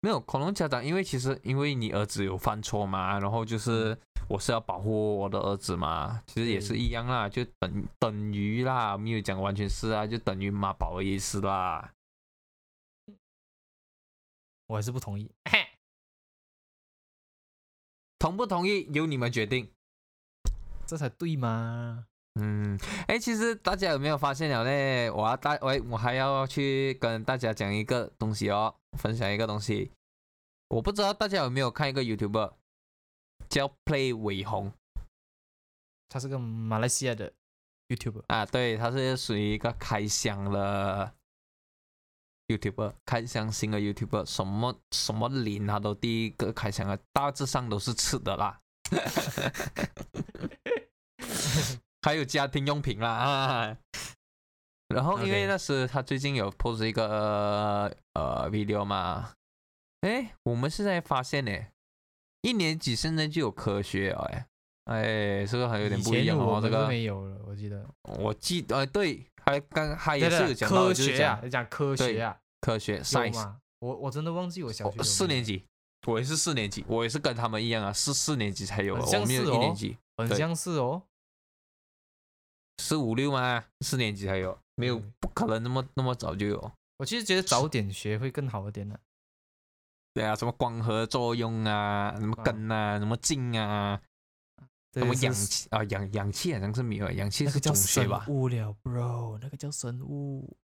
[0.00, 11.92] 没有恐龙家长，因为其实因为你儿子有犯错嘛，然后就是我是要保护我的儿子嘛，其实也是一样啦，就等等于啦，没有讲完全是啊，就等于妈宝的意思啦。
[14.66, 15.30] 我还是不同意。
[18.18, 19.70] 同不同意由你们决定。
[20.86, 22.06] 这才对嘛？
[22.40, 22.76] 嗯，
[23.06, 25.10] 哎，其实大家有没有发现了呢？
[25.10, 29.92] 我要大，我我还要去跟大家讲一个东西哦，分享一个东西。
[30.68, 32.54] 我不知道大家有没有看一个 YouTuber
[33.54, 34.72] 叫 Play 伟鸿
[36.08, 37.32] 他是个马来西亚的
[37.88, 41.14] YouTuber，啊，对，他是属于一个开箱的
[42.48, 48.60] YouTuber，开箱新的 YouTuber，什么什么零他都第一个开箱啊，大致上都是吃的啦。
[52.02, 53.78] 还有家庭用品啦啊。
[54.88, 59.32] 然后因为那时他最近有 post 一个呃 video 嘛，
[60.00, 61.52] 哎，我们现在发现呢，
[62.44, 64.46] 一年级现在就有科学了哎，
[64.84, 66.60] 哎，是不是还有点不一样哦？
[66.62, 67.88] 这个没有了，我记得。
[68.02, 75.64] 我记呃对，还刚还也是有讲到科就是学啊，讲科学啊，科学有 science，我我真的忘记我小学四年，级，
[76.06, 81.02] 我也是四年级，我也是跟他们一样啊，是四年级才有的，我没有一年级，对很像是哦。
[82.82, 83.64] 是五六吗？
[83.80, 86.72] 四年级才有，没有嗯不可能那么那么早就有。
[86.98, 89.00] 我其实觉得早点学会更好一点的。
[90.14, 94.00] 对啊，什么光合作用啊，什么根啊，什么茎啊，
[94.92, 98.24] 什么氧气啊，氧氧气好像是没有，氧气是那个叫生中学吧？
[98.28, 100.56] 物了，bro，那个叫生物，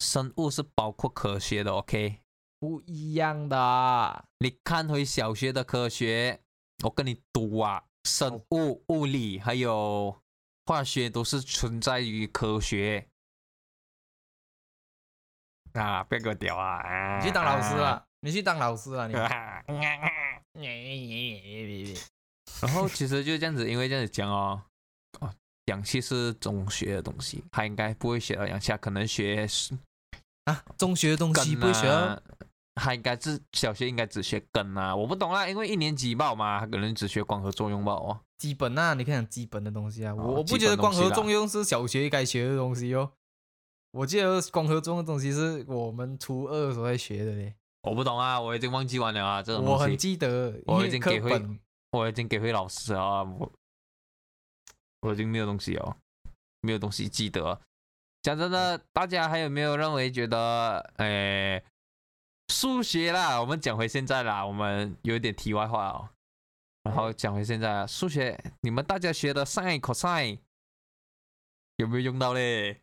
[0.00, 2.20] 生物是包括科学的，OK？
[2.60, 4.24] 不一样的。
[4.40, 6.42] 你看回小学的科学，
[6.84, 10.14] 我跟你赌啊，生物、物理还有
[10.66, 13.08] 化学都是存在于科学。
[15.74, 16.78] 啊，别给我屌啊！
[16.78, 19.14] 啊你去当老师了，你去当老师了，你。
[19.14, 19.62] 啊
[22.60, 24.60] 然后其实就这样子，因为这样子讲哦，
[25.20, 25.32] 哦，
[25.66, 29.46] 氧气是中学的东西，他应该不会学到氧气，他可能学
[30.44, 31.86] 啊，中学的东西不会学
[32.74, 38.18] 他应该是小学应该只学根啊，我不懂啊，因为一年级吧嘛，他可能只学光合作用吧哦。
[38.38, 43.12] 基本啊，你看讲基本的东西啊，我哦我不觉得光合作用是小学该学的东西哦。
[43.92, 51.42] 我记得光合作用的东西是我们初二的时候在学的嘞，我不懂啊，我已经忘记完了啊，这种我很记得，我已经给会
[51.90, 53.52] 我已经给回老师了啊，我
[55.00, 55.96] 我已经没有东西哦，
[56.60, 57.60] 没有东西记得。
[58.22, 61.64] 讲真的，大家还有没有认为觉得，诶，
[62.48, 66.10] 数学啦，我们讲回现在啦，我们有一点题外话哦。
[66.82, 70.38] 然后讲回现在啊，数学，你们大家学的 sin、cosine
[71.76, 72.82] 有没有用到嘞？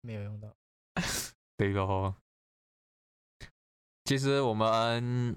[0.00, 0.54] 没有用到。
[1.56, 2.14] 对咯，
[4.04, 5.36] 其实我们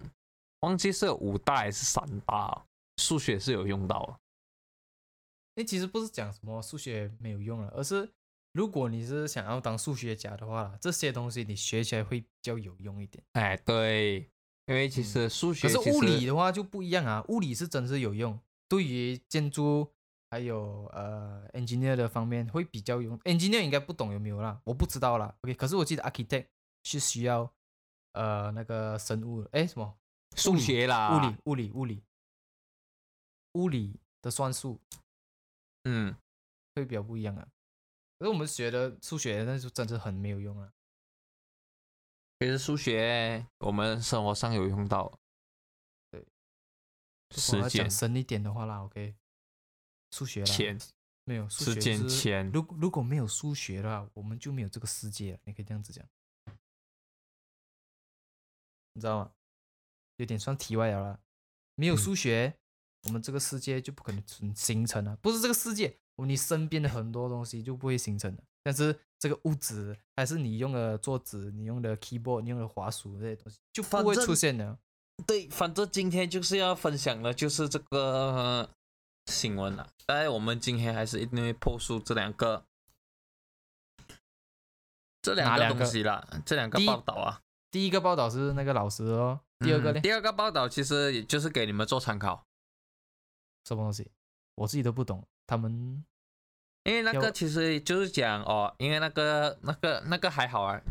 [0.59, 2.65] 忘记是有五大还是三大，
[2.97, 4.19] 数学是有用到的。
[5.55, 8.09] 那其实不是讲什么数学没有用了，而是
[8.53, 13.23] 如果你是想要当数学家的话，这些东西你学起来会比较有用一点。
[13.33, 14.29] 哎，对，
[14.67, 18.39] 因为其实数学可是物理的话就不一样啊，物理是真是有用，
[18.69, 19.91] 对于建筑
[20.31, 23.19] 还有呃 engineer 的方面会比较用。
[23.19, 25.35] engineer 应该不懂有没有啦，我不知道啦。
[25.41, 26.47] OK，可是我记得 architect
[26.83, 27.53] 是需要
[28.13, 29.99] 呃那个生物，哎什么
[30.37, 32.03] 数学啦，物理物理物理
[33.53, 34.79] 物理的算术
[35.83, 36.15] 嗯，
[36.75, 37.45] 会比较不一样啊。
[38.17, 40.71] 可是我们学的数学，那就真的很没有用啊。
[42.39, 45.11] 其实数学我们生活上有用到。
[46.09, 46.25] 对，如
[47.35, 49.13] 果时间要讲、深一点的话啦，OK，
[50.11, 50.79] 数学啦，钱、
[51.25, 55.39] 没有数学时间、就是钱，如如果没有数学的话，我们就没有这个世界了。
[55.45, 56.05] 你可以这样子讲，
[58.93, 59.31] 你知道吗？
[60.17, 61.19] 有点算题外了啦。
[61.75, 62.53] 没有嗯数学，
[63.03, 65.15] 我们这个世界就不可能存形成了。
[65.15, 68.43] 不是这个世界，你身边的很多东西就不会形成了。
[68.61, 74.77] 但是这个物质，还是你用的桌子、你用的 keyboard、你用的滑鼠这些东西，就不会出现的。
[75.25, 78.69] 对，反正今天就是要分享的就是这个
[79.25, 79.89] 新闻了。
[80.05, 82.65] 当然，我们今天还是一定会破出这两个，
[85.21, 87.41] 这两个东西啦，这两个报道啊。
[87.69, 89.99] 第一个报道是那个老师哦，第二个呢？
[89.99, 92.45] 嗯第二个报道其实也就是给你们做参考，
[93.65, 94.11] 什么东西？
[94.55, 95.25] 我自己都不懂。
[95.47, 96.03] 他们
[96.83, 100.81] 因为那个其实就是讲哦，因为那个那个那个还好啊。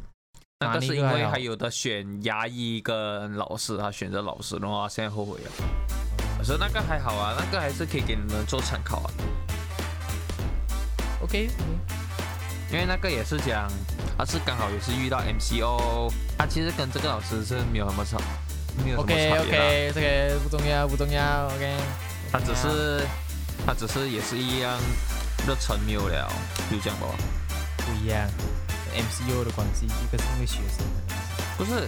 [0.63, 6.00] 那个是因为还有的选牙医跟老师，他选择老师，的话现在后悔了。
[6.41, 9.13] 可是那个还好啊，那个还是可以给你们做参考啊。
[11.23, 11.51] OK，
[12.73, 13.71] 因为那个也是讲，
[14.17, 18.17] 他是刚好也是遇到 MCO，他其实跟这个老师是没有什么差，
[18.83, 19.59] 没有什么 OK 差别的。
[19.59, 21.47] OK，这个不重要不重要。
[21.49, 21.77] OK，
[22.33, 23.07] 他只是
[23.67, 24.79] 他只是也是一样
[25.47, 26.33] 热忱没有了，
[26.71, 27.07] 就这样吧。
[27.77, 28.27] 不一样。
[28.97, 31.15] ，MCO 的关系，一个是因为学生的。
[31.59, 31.87] 不是，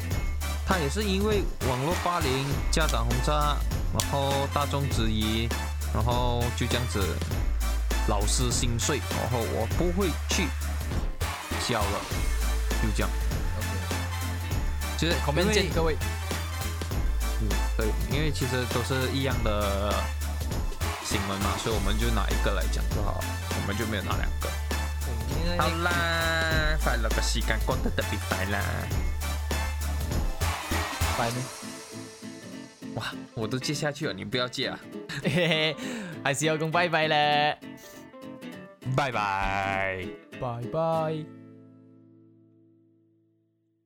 [0.67, 3.57] 他也是因为网络霸凌、家长轰炸，
[3.99, 5.49] 然后大众质疑，
[5.93, 7.01] 然后就这样子，
[8.09, 10.47] 老师心碎，然后我不会去
[11.69, 12.01] 教了，
[12.83, 13.11] 就这样。
[13.59, 13.67] OK，
[14.99, 15.97] 其实后面因为见各位。
[17.41, 19.93] 嗯，对，因为其实都是一样的
[21.05, 23.25] 新闻嘛，所以我们就拿一个来讲就好了，
[23.61, 24.49] 我们就没有拿两个。
[25.59, 28.59] 好啦，快乐的时间过得特别快啦！
[31.19, 31.37] 拜呢？
[32.95, 34.79] 哇，我都借下去了，你不要借啊！
[35.23, 35.77] 嘿嘿嘿，
[36.23, 37.59] 还是要讲拜拜嘞，
[38.97, 40.07] 拜拜。
[40.41, 41.25] 拜拜。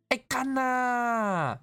[0.09, 1.61] 哎，干啦！